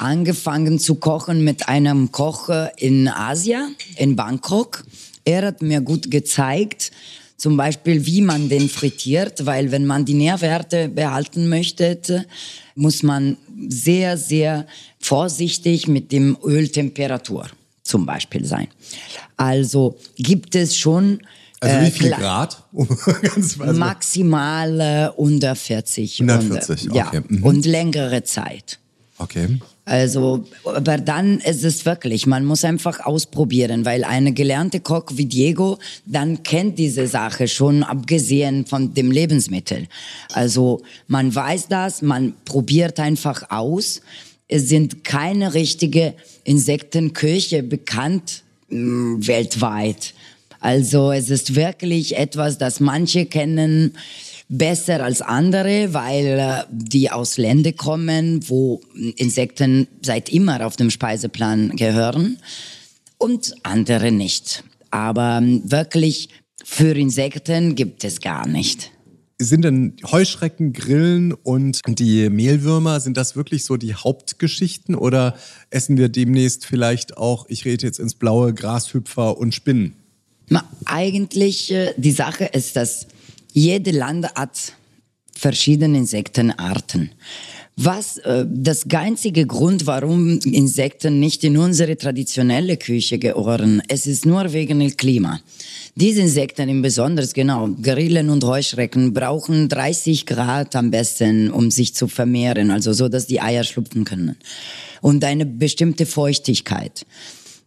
angefangen 0.00 0.78
zu 0.78 0.94
kochen 0.96 1.44
mit 1.44 1.68
einem 1.68 2.10
Koch 2.12 2.48
in 2.76 3.08
Asien, 3.08 3.76
in 3.96 4.16
Bangkok. 4.16 4.84
Er 5.24 5.46
hat 5.46 5.62
mir 5.62 5.80
gut 5.80 6.10
gezeigt, 6.10 6.90
zum 7.36 7.56
Beispiel, 7.56 8.04
wie 8.06 8.20
man 8.20 8.48
den 8.48 8.68
frittiert, 8.68 9.46
weil 9.46 9.70
wenn 9.70 9.86
man 9.86 10.04
die 10.04 10.14
Nährwerte 10.14 10.88
behalten 10.88 11.48
möchte, 11.48 12.26
muss 12.74 13.02
man 13.02 13.36
sehr, 13.68 14.16
sehr 14.18 14.66
vorsichtig 14.98 15.86
mit 15.88 16.12
dem 16.12 16.36
Öltemperatur 16.44 17.46
zum 17.82 18.04
Beispiel 18.06 18.44
sein. 18.44 18.68
Also 19.36 19.96
gibt 20.16 20.54
es 20.54 20.76
schon 20.76 21.20
Also 21.60 21.80
wie 21.80 21.86
Äh, 21.86 21.90
viel 21.90 22.06
klar. 22.08 22.20
Grad? 22.20 22.64
Maximal 23.76 24.80
äh, 24.80 25.08
unter 25.16 25.54
40. 25.56 26.20
140, 26.22 26.90
und, 26.90 26.96
äh, 26.96 27.00
okay. 27.00 27.16
Ja, 27.16 27.22
Mhm. 27.28 27.44
und 27.44 27.66
längere 27.66 28.22
Zeit. 28.24 28.78
Okay. 29.18 29.58
Also, 29.84 30.44
aber 30.64 30.98
dann 30.98 31.38
ist 31.40 31.64
es 31.64 31.84
wirklich, 31.84 32.26
man 32.26 32.44
muss 32.44 32.64
einfach 32.64 33.00
ausprobieren, 33.00 33.84
weil 33.84 34.04
eine 34.04 34.32
gelernte 34.32 34.80
Koch 34.80 35.06
wie 35.14 35.24
Diego 35.24 35.78
dann 36.06 36.42
kennt 36.42 36.78
diese 36.78 37.06
Sache 37.06 37.48
schon, 37.48 37.82
abgesehen 37.82 38.66
von 38.66 38.94
dem 38.94 39.10
Lebensmittel. 39.10 39.88
Also, 40.32 40.82
man 41.08 41.34
weiß 41.34 41.68
das, 41.68 42.02
man 42.02 42.34
probiert 42.44 43.00
einfach 43.00 43.50
aus. 43.50 44.02
Es 44.48 44.68
sind 44.68 45.02
keine 45.02 45.54
richtige 45.54 46.14
Insektenküche 46.44 47.62
bekannt 47.62 48.42
mh, 48.68 49.26
weltweit. 49.26 50.14
Also, 50.60 51.10
es 51.10 51.30
ist 51.30 51.54
wirklich 51.54 52.16
etwas, 52.16 52.58
das 52.58 52.80
manche 52.80 53.24
kennen, 53.24 53.94
besser 54.50 55.02
als 55.02 55.22
andere, 55.22 55.94
weil 55.94 56.26
äh, 56.26 56.64
die 56.70 57.10
aus 57.10 57.38
Ländern 57.38 57.76
kommen, 57.76 58.48
wo 58.48 58.80
Insekten 59.16 59.86
seit 60.02 60.28
immer 60.28 60.66
auf 60.66 60.76
dem 60.76 60.90
Speiseplan 60.90 61.76
gehören 61.76 62.38
und 63.16 63.54
andere 63.62 64.10
nicht. 64.10 64.64
Aber 64.90 65.38
ähm, 65.38 65.62
wirklich 65.64 66.30
für 66.64 66.96
Insekten 66.96 67.76
gibt 67.76 68.04
es 68.04 68.20
gar 68.20 68.46
nicht. 68.46 68.90
Sind 69.38 69.64
denn 69.64 69.94
Heuschrecken, 70.10 70.72
Grillen 70.74 71.32
und 71.32 71.80
die 71.86 72.28
Mehlwürmer, 72.28 73.00
sind 73.00 73.16
das 73.16 73.36
wirklich 73.36 73.64
so 73.64 73.76
die 73.76 73.94
Hauptgeschichten 73.94 74.94
oder 74.94 75.34
essen 75.70 75.96
wir 75.96 76.08
demnächst 76.10 76.66
vielleicht 76.66 77.16
auch, 77.16 77.46
ich 77.48 77.64
rede 77.64 77.86
jetzt 77.86 78.00
ins 78.00 78.16
Blaue, 78.16 78.52
Grashüpfer 78.52 79.38
und 79.38 79.54
Spinnen? 79.54 79.94
Ma, 80.48 80.68
eigentlich, 80.84 81.70
äh, 81.70 81.94
die 81.96 82.10
Sache 82.10 82.46
ist, 82.46 82.74
dass 82.74 83.06
jede 83.52 83.90
Land 83.90 84.26
hat 84.34 84.74
verschiedene 85.34 85.98
Insektenarten. 85.98 87.10
Was 87.76 88.18
äh, 88.18 88.44
das 88.46 88.84
einzige 88.90 89.46
Grund, 89.46 89.86
warum 89.86 90.38
Insekten 90.40 91.18
nicht 91.18 91.44
in 91.44 91.56
unsere 91.56 91.96
traditionelle 91.96 92.76
Küche 92.76 93.18
gehören, 93.18 93.80
es 93.88 94.06
ist 94.06 94.26
nur 94.26 94.52
wegen 94.52 94.80
dem 94.80 94.94
Klima. 94.96 95.40
Diese 95.94 96.20
Insekten 96.20 96.68
im 96.68 96.82
Besonders, 96.82 97.32
genau, 97.32 97.68
Grillen 97.80 98.28
und 98.28 98.44
Heuschrecken 98.44 99.14
brauchen 99.14 99.70
30 99.70 100.26
Grad 100.26 100.76
am 100.76 100.90
besten, 100.90 101.50
um 101.50 101.70
sich 101.70 101.94
zu 101.94 102.06
vermehren, 102.06 102.70
also 102.70 102.92
so, 102.92 103.08
dass 103.08 103.26
die 103.26 103.40
Eier 103.40 103.64
schlüpfen 103.64 104.04
können. 104.04 104.36
Und 105.00 105.24
eine 105.24 105.46
bestimmte 105.46 106.04
Feuchtigkeit. 106.04 107.06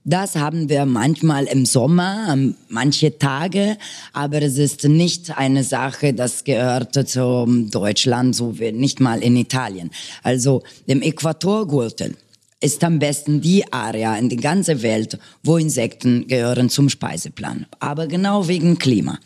Das 0.06 0.36
haben 0.36 0.68
wir 0.68 0.86
manchmal 0.86 1.46
im 1.46 1.66
Sommer, 1.66 2.28
ähm, 2.30 2.56
manche 2.68 3.18
Tage, 3.18 3.78
aber 4.12 4.42
es 4.42 4.58
ist 4.58 4.84
nicht 4.84 5.38
eine 5.38 5.63
Sache, 5.63 6.13
das 6.13 6.44
gehört 6.44 6.94
zu 7.08 7.68
Deutschland, 7.72 8.36
so 8.36 8.60
wie 8.60 8.74
nicht 8.74 9.00
mal 9.00 9.24
in 9.24 9.38
Italien. 9.38 9.92
Also 10.22 10.62
dem 10.89 11.02
Äquatorgürtel 11.02 12.18
ist 12.60 12.84
am 12.84 13.00
besten 13.00 13.39
die 13.39 13.72
Area 13.72 14.18
in 14.18 14.28
der 14.28 14.39
ganzen 14.39 14.82
Welt, 14.82 15.18
wo 15.42 15.56
Insekten 15.56 16.28
gehören 16.28 16.70
zum 16.70 16.89
Speiseplan. 16.89 17.66
Aber 17.80 18.08
genau 18.08 18.48
wegen 18.50 18.78
Klima. 18.78 19.20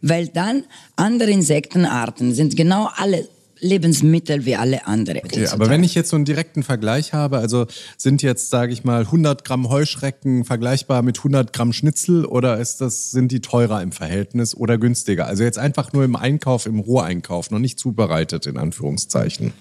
Weil 0.00 0.28
dann 0.28 0.64
andere 0.94 1.30
Insektenarten 1.30 2.34
sind 2.34 2.56
genau 2.56 2.88
alle 2.96 3.28
Lebensmittel 3.66 4.46
wie 4.46 4.56
alle 4.56 4.86
andere. 4.86 5.18
Okay, 5.24 5.46
aber 5.48 5.68
wenn 5.68 5.84
ich 5.84 5.94
jetzt 5.94 6.10
so 6.10 6.16
einen 6.16 6.24
direkten 6.24 6.62
Vergleich 6.62 7.12
habe, 7.12 7.38
also 7.38 7.66
sind 7.98 8.22
jetzt, 8.22 8.50
sage 8.50 8.72
ich 8.72 8.84
mal, 8.84 9.02
100 9.02 9.44
Gramm 9.44 9.68
Heuschrecken 9.68 10.44
vergleichbar 10.44 11.02
mit 11.02 11.18
100 11.18 11.52
Gramm 11.52 11.72
Schnitzel 11.72 12.24
oder 12.24 12.58
ist 12.58 12.80
das, 12.80 13.10
sind 13.10 13.32
die 13.32 13.40
teurer 13.40 13.82
im 13.82 13.92
Verhältnis 13.92 14.56
oder 14.56 14.78
günstiger? 14.78 15.26
Also 15.26 15.42
jetzt 15.42 15.58
einfach 15.58 15.92
nur 15.92 16.04
im 16.04 16.16
Einkauf, 16.16 16.66
im 16.66 16.78
Roheinkauf, 16.78 17.50
noch 17.50 17.58
nicht 17.58 17.78
zubereitet 17.78 18.46
in 18.46 18.56
Anführungszeichen. 18.56 19.52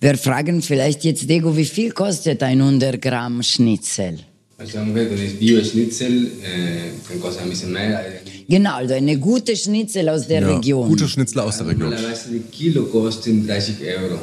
Wir 0.00 0.16
fragen 0.16 0.62
vielleicht 0.62 1.04
jetzt, 1.04 1.28
Diego, 1.28 1.56
wie 1.56 1.64
viel 1.64 1.92
kostet 1.92 2.42
ein 2.42 2.60
100 2.60 3.02
Gramm 3.02 3.42
Schnitzel? 3.42 4.20
Also 4.56 4.78
ungefähr, 4.78 5.10
wenn 5.10 5.26
es 5.26 5.38
Bio-Schnitzel, 5.38 6.26
äh, 6.42 7.12
ein 7.12 7.50
bisschen 7.50 7.72
mehr. 7.72 8.04
Genau, 8.48 8.74
also 8.76 8.94
eine 8.94 9.18
gute 9.18 9.56
Schnitzel 9.56 10.08
aus 10.08 10.28
der 10.28 10.42
Ja, 10.42 10.56
Region. 10.56 10.88
Gute 10.88 11.08
Schnitzel 11.08 11.40
aus 11.40 11.58
der 11.58 11.68
Region. 11.68 11.90
Normalerweise 11.90 12.30
die 12.30 12.40
Kilo 12.40 12.84
kosten 12.84 13.46
30 13.46 13.76
Euro. 14.00 14.18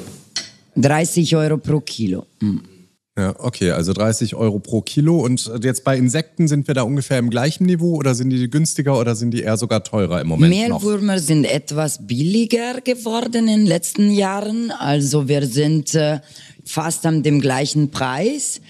30 0.78 1.36
Euro 1.36 1.58
pro 1.58 1.82
Kilo. 1.82 2.26
Hm. 2.40 2.62
Ja, 3.18 3.36
okay, 3.40 3.72
also 3.72 3.92
30 3.92 4.36
Euro 4.36 4.60
pro 4.60 4.82
Kilo. 4.82 5.20
Und 5.20 5.52
jetzt 5.64 5.84
bei 5.84 5.98
Insekten 5.98 6.48
sind 6.48 6.68
wir 6.68 6.76
da 6.76 6.84
ungefähr 6.84 7.20
im 7.20 7.30
gleichen 7.30 7.66
Niveau 7.66 7.98
oder 7.98 8.16
sind 8.16 8.30
die 8.30 8.50
günstiger 8.50 8.98
oder 8.98 9.16
sind 9.16 9.32
die 9.32 9.42
eher 9.42 9.58
sogar 9.58 9.84
teurer 9.84 10.22
im 10.22 10.28
Moment 10.28 10.70
noch? 10.70 10.82
Mehlwürmer 10.82 11.20
sind 11.20 11.44
etwas 11.44 12.08
billiger 12.08 12.80
geworden 12.82 13.50
in 13.50 13.60
den 13.60 13.66
letzten 13.66 14.12
Jahren. 14.12 14.72
Also 14.72 15.28
wir 15.28 15.46
sind 15.46 15.94
äh, 15.94 16.22
fast 16.64 17.06
an 17.06 17.22
dem 17.22 17.42
gleichen 17.42 17.92
Preis. 17.92 18.62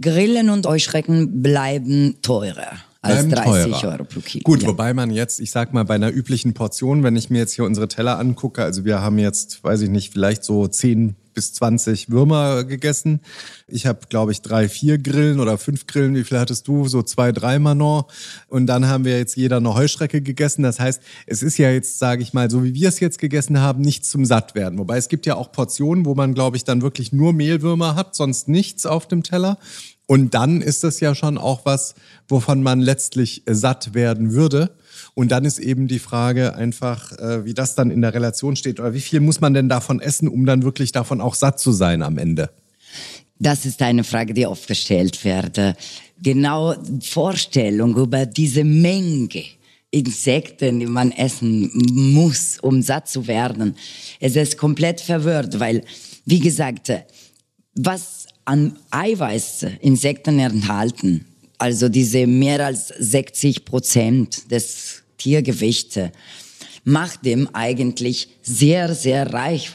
Grillen 0.00 0.50
und 0.50 0.66
Heuschrecken 0.66 1.42
bleiben 1.42 2.16
teurer 2.22 2.72
als 3.02 3.28
Bleiben 3.28 3.50
30 3.50 3.72
teurer. 3.72 3.92
Euro 3.92 4.04
pro 4.04 4.20
Kilo. 4.20 4.42
Gut, 4.44 4.62
ja. 4.62 4.68
wobei 4.68 4.94
man 4.94 5.10
jetzt, 5.10 5.40
ich 5.40 5.50
sag 5.50 5.72
mal, 5.74 5.84
bei 5.84 5.94
einer 5.94 6.10
üblichen 6.10 6.54
Portion, 6.54 7.02
wenn 7.02 7.16
ich 7.16 7.30
mir 7.30 7.38
jetzt 7.38 7.52
hier 7.52 7.64
unsere 7.64 7.88
Teller 7.88 8.18
angucke, 8.18 8.62
also 8.62 8.84
wir 8.84 9.00
haben 9.00 9.18
jetzt, 9.18 9.62
weiß 9.62 9.82
ich 9.82 9.90
nicht, 9.90 10.12
vielleicht 10.12 10.44
so 10.44 10.66
10 10.66 11.14
bis 11.34 11.52
20 11.54 12.10
Würmer 12.10 12.64
gegessen. 12.64 13.20
Ich 13.66 13.86
habe, 13.86 14.00
glaube 14.08 14.32
ich, 14.32 14.40
drei, 14.40 14.68
vier 14.68 14.98
Grillen 14.98 15.40
oder 15.40 15.58
fünf 15.58 15.86
Grillen. 15.86 16.14
Wie 16.14 16.24
viel 16.24 16.38
hattest 16.38 16.68
du? 16.68 16.88
So 16.88 17.02
zwei, 17.02 17.32
drei 17.32 17.58
Manon. 17.58 18.04
Und 18.48 18.66
dann 18.66 18.86
haben 18.86 19.04
wir 19.04 19.18
jetzt 19.18 19.36
jeder 19.36 19.58
eine 19.58 19.74
Heuschrecke 19.74 20.22
gegessen. 20.22 20.62
Das 20.62 20.80
heißt, 20.80 21.02
es 21.26 21.42
ist 21.42 21.58
ja 21.58 21.70
jetzt, 21.70 21.98
sage 21.98 22.22
ich 22.22 22.32
mal, 22.32 22.50
so 22.50 22.64
wie 22.64 22.74
wir 22.74 22.88
es 22.88 23.00
jetzt 23.00 23.18
gegessen 23.18 23.60
haben, 23.60 23.82
nichts 23.82 24.10
zum 24.10 24.24
Sattwerden. 24.24 24.78
Wobei 24.78 24.96
es 24.96 25.08
gibt 25.08 25.26
ja 25.26 25.34
auch 25.34 25.52
Portionen, 25.52 26.06
wo 26.06 26.14
man, 26.14 26.34
glaube 26.34 26.56
ich, 26.56 26.64
dann 26.64 26.82
wirklich 26.82 27.12
nur 27.12 27.32
Mehlwürmer 27.32 27.94
hat, 27.94 28.14
sonst 28.14 28.48
nichts 28.48 28.86
auf 28.86 29.08
dem 29.08 29.22
Teller. 29.22 29.58
Und 30.06 30.34
dann 30.34 30.60
ist 30.60 30.84
das 30.84 31.00
ja 31.00 31.14
schon 31.14 31.38
auch 31.38 31.64
was, 31.64 31.94
wovon 32.28 32.62
man 32.62 32.80
letztlich 32.80 33.42
satt 33.46 33.94
werden 33.94 34.32
würde. 34.32 34.76
Und 35.14 35.30
dann 35.30 35.44
ist 35.44 35.60
eben 35.60 35.86
die 35.86 36.00
Frage 36.00 36.54
einfach, 36.54 37.12
äh, 37.18 37.44
wie 37.44 37.54
das 37.54 37.76
dann 37.76 37.90
in 37.90 38.02
der 38.02 38.14
Relation 38.14 38.56
steht 38.56 38.80
oder 38.80 38.94
wie 38.94 39.00
viel 39.00 39.20
muss 39.20 39.40
man 39.40 39.54
denn 39.54 39.68
davon 39.68 40.00
essen, 40.00 40.28
um 40.28 40.44
dann 40.44 40.64
wirklich 40.64 40.90
davon 40.90 41.20
auch 41.20 41.34
satt 41.34 41.60
zu 41.60 41.72
sein 41.72 42.02
am 42.02 42.18
Ende? 42.18 42.50
Das 43.38 43.64
ist 43.64 43.80
eine 43.82 44.04
Frage, 44.04 44.34
die 44.34 44.46
oft 44.46 44.66
gestellt 44.66 45.24
wird. 45.24 45.60
Genau 46.22 46.74
Vorstellung 47.00 47.96
über 47.96 48.26
diese 48.26 48.64
Menge 48.64 49.44
Insekten, 49.90 50.80
die 50.80 50.86
man 50.86 51.12
essen 51.12 51.70
muss, 51.74 52.58
um 52.60 52.82
satt 52.82 53.08
zu 53.08 53.28
werden. 53.28 53.76
Es 54.18 54.34
ist 54.34 54.58
komplett 54.58 55.00
verwirrt, 55.00 55.60
weil, 55.60 55.84
wie 56.24 56.40
gesagt, 56.40 56.92
was 57.76 58.26
an 58.44 58.76
Eiweiß 58.90 59.66
Insekten 59.80 60.38
enthalten, 60.40 61.24
also 61.58 61.88
diese 61.88 62.26
mehr 62.26 62.66
als 62.66 62.88
60 62.88 63.64
Prozent 63.64 64.50
des 64.50 65.03
Tiergewichts, 65.24 65.98
macht 66.84 67.24
dem 67.24 67.48
eigentlich 67.54 68.28
sehr, 68.42 68.94
sehr 68.94 69.32
reich. 69.32 69.70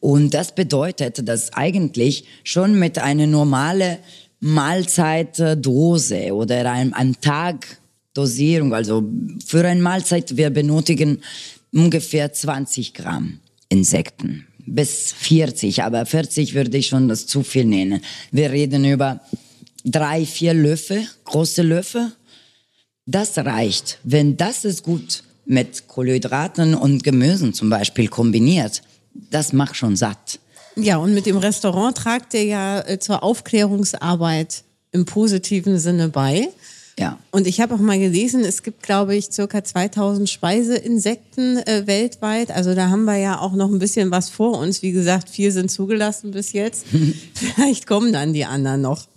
Und 0.00 0.34
das 0.34 0.56
bedeutet, 0.56 1.28
dass 1.28 1.52
eigentlich 1.52 2.24
schon 2.42 2.76
mit 2.76 2.98
einer 2.98 3.28
normalen 3.28 3.98
Mahlzeitdose 4.40 6.34
oder 6.34 6.68
einem, 6.72 6.94
einem 6.94 7.20
Tag 7.20 7.78
Dosierung, 8.12 8.74
also 8.74 9.04
für 9.46 9.64
eine 9.64 9.80
Mahlzeit, 9.80 10.36
wir 10.36 10.50
benötigen 10.50 11.22
ungefähr 11.72 12.32
20 12.32 12.92
Gramm 12.92 13.38
Insekten 13.68 14.48
bis 14.66 15.12
40, 15.12 15.84
aber 15.84 16.04
40 16.04 16.54
würde 16.54 16.76
ich 16.76 16.88
schon 16.88 17.06
das 17.06 17.28
zu 17.28 17.44
viel 17.44 17.66
nennen. 17.66 18.00
Wir 18.32 18.50
reden 18.50 18.84
über 18.84 19.20
drei, 19.84 20.26
vier 20.26 20.54
Löffel, 20.54 21.06
große 21.24 21.62
Löffel. 21.62 22.10
Das 23.10 23.36
reicht. 23.38 23.98
Wenn 24.04 24.36
das 24.36 24.64
ist 24.64 24.84
gut 24.84 25.24
mit 25.44 25.88
Kohlenhydraten 25.88 26.76
und 26.76 27.02
Gemüsen 27.02 27.52
zum 27.54 27.68
Beispiel 27.68 28.06
kombiniert, 28.06 28.82
das 29.30 29.52
macht 29.52 29.74
schon 29.74 29.96
satt. 29.96 30.38
Ja, 30.76 30.98
und 30.98 31.12
mit 31.12 31.26
dem 31.26 31.36
Restaurant 31.36 31.96
tragt 31.96 32.34
ihr 32.34 32.44
ja 32.44 32.80
äh, 32.80 33.00
zur 33.00 33.24
Aufklärungsarbeit 33.24 34.62
im 34.92 35.06
positiven 35.06 35.80
Sinne 35.80 36.08
bei. 36.08 36.48
Ja. 37.00 37.18
Und 37.32 37.48
ich 37.48 37.60
habe 37.60 37.74
auch 37.74 37.80
mal 37.80 37.98
gelesen, 37.98 38.44
es 38.44 38.62
gibt, 38.62 38.84
glaube 38.84 39.16
ich, 39.16 39.32
circa 39.32 39.64
2000 39.64 40.30
Speiseinsekten 40.30 41.58
äh, 41.66 41.86
weltweit. 41.86 42.52
Also 42.52 42.76
da 42.76 42.90
haben 42.90 43.06
wir 43.06 43.16
ja 43.16 43.40
auch 43.40 43.54
noch 43.54 43.72
ein 43.72 43.80
bisschen 43.80 44.12
was 44.12 44.30
vor 44.30 44.56
uns. 44.56 44.82
Wie 44.82 44.92
gesagt, 44.92 45.30
vier 45.30 45.50
sind 45.50 45.72
zugelassen 45.72 46.30
bis 46.30 46.52
jetzt. 46.52 46.86
Vielleicht 47.34 47.88
kommen 47.88 48.12
dann 48.12 48.32
die 48.32 48.44
anderen 48.44 48.82
noch. 48.82 49.08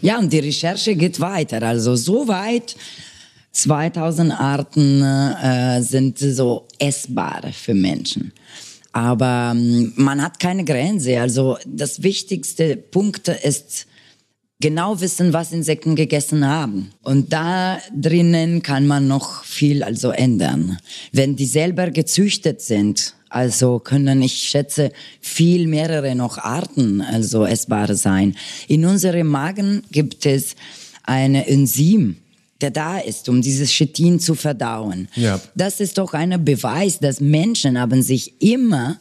Ja, 0.00 0.18
und 0.18 0.32
die 0.32 0.38
Recherche 0.38 0.94
geht 0.94 1.20
weiter. 1.20 1.62
Also 1.62 1.96
so 1.96 2.28
weit, 2.28 2.76
2000 3.52 4.32
Arten 4.32 5.02
äh, 5.02 5.82
sind 5.82 6.18
so 6.18 6.66
essbar 6.78 7.42
für 7.52 7.74
Menschen. 7.74 8.32
Aber 8.92 9.52
ähm, 9.54 9.92
man 9.96 10.22
hat 10.22 10.40
keine 10.40 10.64
Grenze. 10.64 11.20
Also 11.20 11.58
das 11.66 12.02
wichtigste 12.02 12.76
Punkt 12.76 13.28
ist 13.28 13.86
genau 14.60 15.00
wissen, 15.00 15.32
was 15.32 15.52
Insekten 15.52 15.94
gegessen 15.94 16.46
haben. 16.46 16.90
Und 17.02 17.32
da 17.32 17.78
drinnen 17.94 18.62
kann 18.62 18.86
man 18.86 19.06
noch 19.06 19.44
viel 19.44 19.82
also 19.82 20.10
ändern. 20.10 20.78
Wenn 21.12 21.36
die 21.36 21.46
selber 21.46 21.90
gezüchtet 21.90 22.60
sind, 22.60 23.14
also 23.30 23.78
können, 23.78 24.22
ich 24.22 24.48
schätze, 24.48 24.90
viel 25.20 25.66
mehrere 25.66 26.14
noch 26.14 26.38
Arten 26.38 27.02
also 27.02 27.44
essbare 27.44 27.94
sein. 27.94 28.36
In 28.68 28.84
unserem 28.86 29.26
Magen 29.26 29.82
gibt 29.90 30.24
es 30.24 30.56
eine 31.04 31.46
Enzym, 31.46 32.16
der 32.60 32.70
da 32.70 32.98
ist, 32.98 33.28
um 33.28 33.40
dieses 33.40 33.70
Chitin 33.70 34.18
zu 34.18 34.34
verdauen. 34.34 35.08
Ja. 35.14 35.40
Das 35.54 35.80
ist 35.80 35.98
doch 35.98 36.12
ein 36.14 36.44
Beweis, 36.44 36.98
dass 36.98 37.20
Menschen 37.20 37.78
haben 37.78 38.02
sich 38.02 38.40
immer 38.42 38.98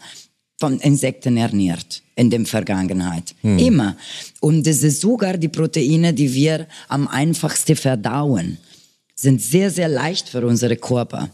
von 0.59 0.79
Insekten 0.79 1.37
ernährt 1.37 2.01
in 2.15 2.29
der 2.29 2.45
Vergangenheit. 2.45 3.35
Hm. 3.41 3.59
Immer. 3.59 3.95
Und 4.39 4.65
es 4.65 4.83
ist 4.83 5.01
sogar 5.01 5.37
die 5.37 5.49
Proteine, 5.49 6.13
die 6.13 6.33
wir 6.33 6.67
am 6.87 7.07
einfachsten 7.07 7.75
verdauen, 7.75 8.57
sind 9.15 9.41
sehr, 9.41 9.71
sehr 9.71 9.87
leicht 9.87 10.29
für 10.29 10.45
unsere 10.45 10.75
Körper. 10.75 11.29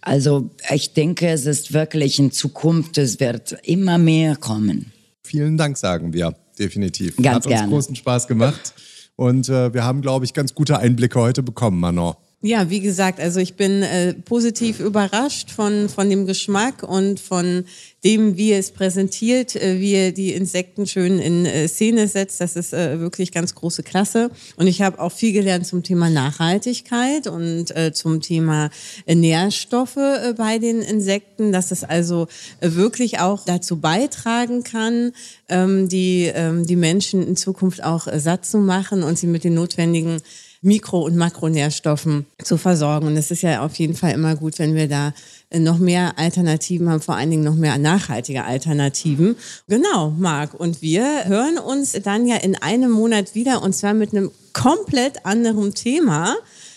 Also 0.00 0.50
ich 0.72 0.92
denke, 0.92 1.28
es 1.28 1.46
ist 1.46 1.72
wirklich 1.72 2.18
in 2.18 2.30
Zukunft, 2.30 2.98
es 2.98 3.20
wird 3.20 3.58
immer 3.64 3.98
mehr 3.98 4.36
kommen. 4.36 4.92
Vielen 5.22 5.56
Dank, 5.56 5.76
sagen 5.76 6.12
wir. 6.12 6.34
Definitiv. 6.58 7.16
Ganz 7.16 7.28
Hat 7.28 7.46
uns 7.46 7.54
gerne. 7.54 7.68
großen 7.68 7.96
Spaß 7.96 8.26
gemacht. 8.26 8.74
Und 9.18 9.48
äh, 9.48 9.74
wir 9.74 9.82
haben, 9.82 10.00
glaube 10.00 10.24
ich, 10.24 10.32
ganz 10.32 10.54
gute 10.54 10.78
Einblicke 10.78 11.18
heute 11.18 11.42
bekommen, 11.42 11.80
Manon. 11.80 12.14
Ja, 12.40 12.70
wie 12.70 12.78
gesagt, 12.78 13.18
also 13.18 13.40
ich 13.40 13.54
bin 13.54 13.82
äh, 13.82 14.14
positiv 14.14 14.78
überrascht 14.78 15.50
von, 15.50 15.88
von 15.88 16.08
dem 16.08 16.24
Geschmack 16.24 16.84
und 16.84 17.18
von 17.18 17.64
dem, 18.04 18.36
wie 18.36 18.52
es 18.52 18.70
präsentiert, 18.70 19.56
äh, 19.56 19.80
wie 19.80 19.94
er 19.94 20.12
die 20.12 20.32
Insekten 20.34 20.86
schön 20.86 21.18
in 21.18 21.46
äh, 21.46 21.66
Szene 21.66 22.06
setzt. 22.06 22.40
Das 22.40 22.54
ist 22.54 22.72
äh, 22.72 23.00
wirklich 23.00 23.32
ganz 23.32 23.56
große 23.56 23.82
Klasse. 23.82 24.30
Und 24.54 24.68
ich 24.68 24.82
habe 24.82 25.00
auch 25.00 25.10
viel 25.10 25.32
gelernt 25.32 25.66
zum 25.66 25.82
Thema 25.82 26.10
Nachhaltigkeit 26.10 27.26
und 27.26 27.74
äh, 27.76 27.92
zum 27.92 28.20
Thema 28.20 28.70
äh, 29.06 29.16
Nährstoffe 29.16 29.96
äh, 29.96 30.32
bei 30.36 30.58
den 30.58 30.80
Insekten, 30.80 31.50
dass 31.50 31.72
es 31.72 31.82
also 31.82 32.28
wirklich 32.60 33.18
auch 33.18 33.44
dazu 33.46 33.80
beitragen 33.80 34.62
kann, 34.62 35.10
ähm, 35.48 35.88
die, 35.88 36.30
ähm, 36.32 36.64
die 36.64 36.76
Menschen 36.76 37.26
in 37.26 37.34
Zukunft 37.34 37.82
auch 37.82 38.06
satt 38.14 38.46
zu 38.46 38.58
machen 38.58 39.02
und 39.02 39.18
sie 39.18 39.26
mit 39.26 39.42
den 39.42 39.54
notwendigen 39.54 40.22
Mikro- 40.60 41.04
und 41.04 41.16
Makronährstoffen 41.16 42.26
zu 42.42 42.56
versorgen. 42.56 43.06
Und 43.06 43.16
es 43.16 43.30
ist 43.30 43.42
ja 43.42 43.64
auf 43.64 43.74
jeden 43.76 43.94
Fall 43.94 44.12
immer 44.12 44.36
gut, 44.36 44.58
wenn 44.58 44.74
wir 44.74 44.88
da 44.88 45.12
äh, 45.50 45.58
noch 45.58 45.78
mehr 45.78 46.18
Alternativen 46.18 46.88
haben, 46.88 47.00
vor 47.00 47.14
allen 47.16 47.30
Dingen 47.30 47.44
noch 47.44 47.54
mehr 47.54 47.78
nachhaltige 47.78 48.44
Alternativen. 48.44 49.36
Genau, 49.68 50.10
Marc. 50.10 50.54
Und 50.54 50.82
wir 50.82 51.24
hören 51.26 51.58
uns 51.58 51.92
dann 52.02 52.26
ja 52.26 52.36
in 52.36 52.56
einem 52.56 52.90
Monat 52.90 53.34
wieder 53.34 53.62
und 53.62 53.74
zwar 53.74 53.94
mit 53.94 54.12
einem 54.12 54.30
komplett 54.52 55.24
anderen 55.24 55.74
Thema. 55.74 56.36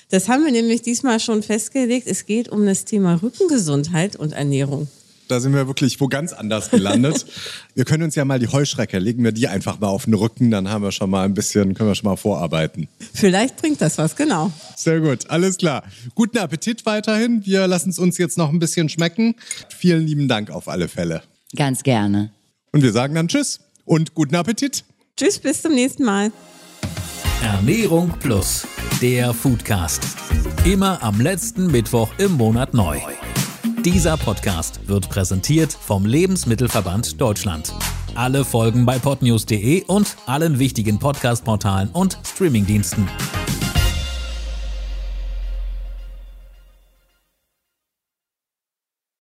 Das 0.10 0.28
haben 0.28 0.46
wir 0.46 0.52
nämlich 0.52 0.82
diesmal 0.82 1.20
schon 1.20 1.42
festgelegt. 1.42 2.06
Es 2.06 2.26
geht 2.26 2.50
um 2.50 2.66
das 2.66 2.86
Thema 2.86 3.16
Rückengesundheit 3.22 4.16
und 4.16 4.34
Ernährung. 4.34 4.88
Da 5.32 5.40
sind 5.40 5.54
wir 5.54 5.66
wirklich 5.66 6.02
wo 6.02 6.10
ganz 6.10 6.34
anders 6.34 6.72
gelandet. 6.72 7.26
wir 7.74 7.86
können 7.86 8.04
uns 8.04 8.16
ja 8.16 8.26
mal 8.26 8.38
die 8.38 8.50
Heuschrecke, 8.50 9.00
legen 9.00 9.24
wir 9.24 9.32
die 9.32 9.48
einfach 9.48 9.80
mal 9.80 9.88
auf 9.88 10.04
den 10.04 10.14
Rücken, 10.14 10.52
dann 10.52 10.68
haben 10.68 10.84
wir 10.84 10.92
schon 10.92 11.10
mal 11.10 11.24
ein 11.24 11.34
bisschen, 11.34 11.74
können 11.74 11.90
wir 11.90 11.96
schon 11.96 12.10
mal 12.10 12.18
vorarbeiten. 12.18 12.90
Vielleicht 13.14 13.56
bringt 13.56 13.80
das 13.80 13.98
was, 13.98 14.18
genau. 14.18 14.52
Sehr 14.76 15.00
gut, 15.00 15.30
alles 15.30 15.56
klar. 15.56 15.84
Guten 16.16 16.38
Appetit 16.38 16.86
weiterhin. 16.86 17.46
Wir 17.46 17.66
lassen 17.66 17.92
es 17.92 17.98
uns 17.98 18.18
jetzt 18.18 18.38
noch 18.38 18.50
ein 18.50 18.60
bisschen 18.60 18.90
schmecken. 18.90 19.36
Vielen 19.70 20.06
lieben 20.06 20.28
Dank 20.28 20.52
auf 20.52 20.68
alle 20.68 20.90
Fälle. 20.90 21.24
Ganz 21.56 21.84
gerne. 21.84 22.32
Und 22.74 22.84
wir 22.84 22.92
sagen 22.92 23.16
dann 23.16 23.30
Tschüss 23.30 23.62
und 23.86 24.14
guten 24.14 24.36
Appetit. 24.36 24.84
Tschüss, 25.16 25.40
bis 25.40 25.62
zum 25.62 25.74
nächsten 25.74 26.04
Mal. 26.04 26.34
Ernährung 27.42 28.12
Plus, 28.20 28.68
der 29.02 29.34
Foodcast. 29.34 30.04
Immer 30.66 31.02
am 31.02 31.22
letzten 31.22 31.68
Mittwoch 31.68 32.10
im 32.18 32.34
Monat 32.34 32.74
neu. 32.74 33.00
Dieser 33.86 34.16
Podcast 34.16 34.88
wird 34.88 35.10
präsentiert 35.10 35.74
vom 35.74 36.06
Lebensmittelverband 36.06 37.20
Deutschland. 37.20 37.74
Alle 38.14 38.46
Folgen 38.46 38.86
bei 38.86 39.00
podnews.de 39.00 39.86
und 39.86 40.18
allen 40.28 40.60
wichtigen 40.60 41.00
Podcast-Portalen 41.00 41.90
und 41.90 42.20
Streamingdiensten. 42.24 43.08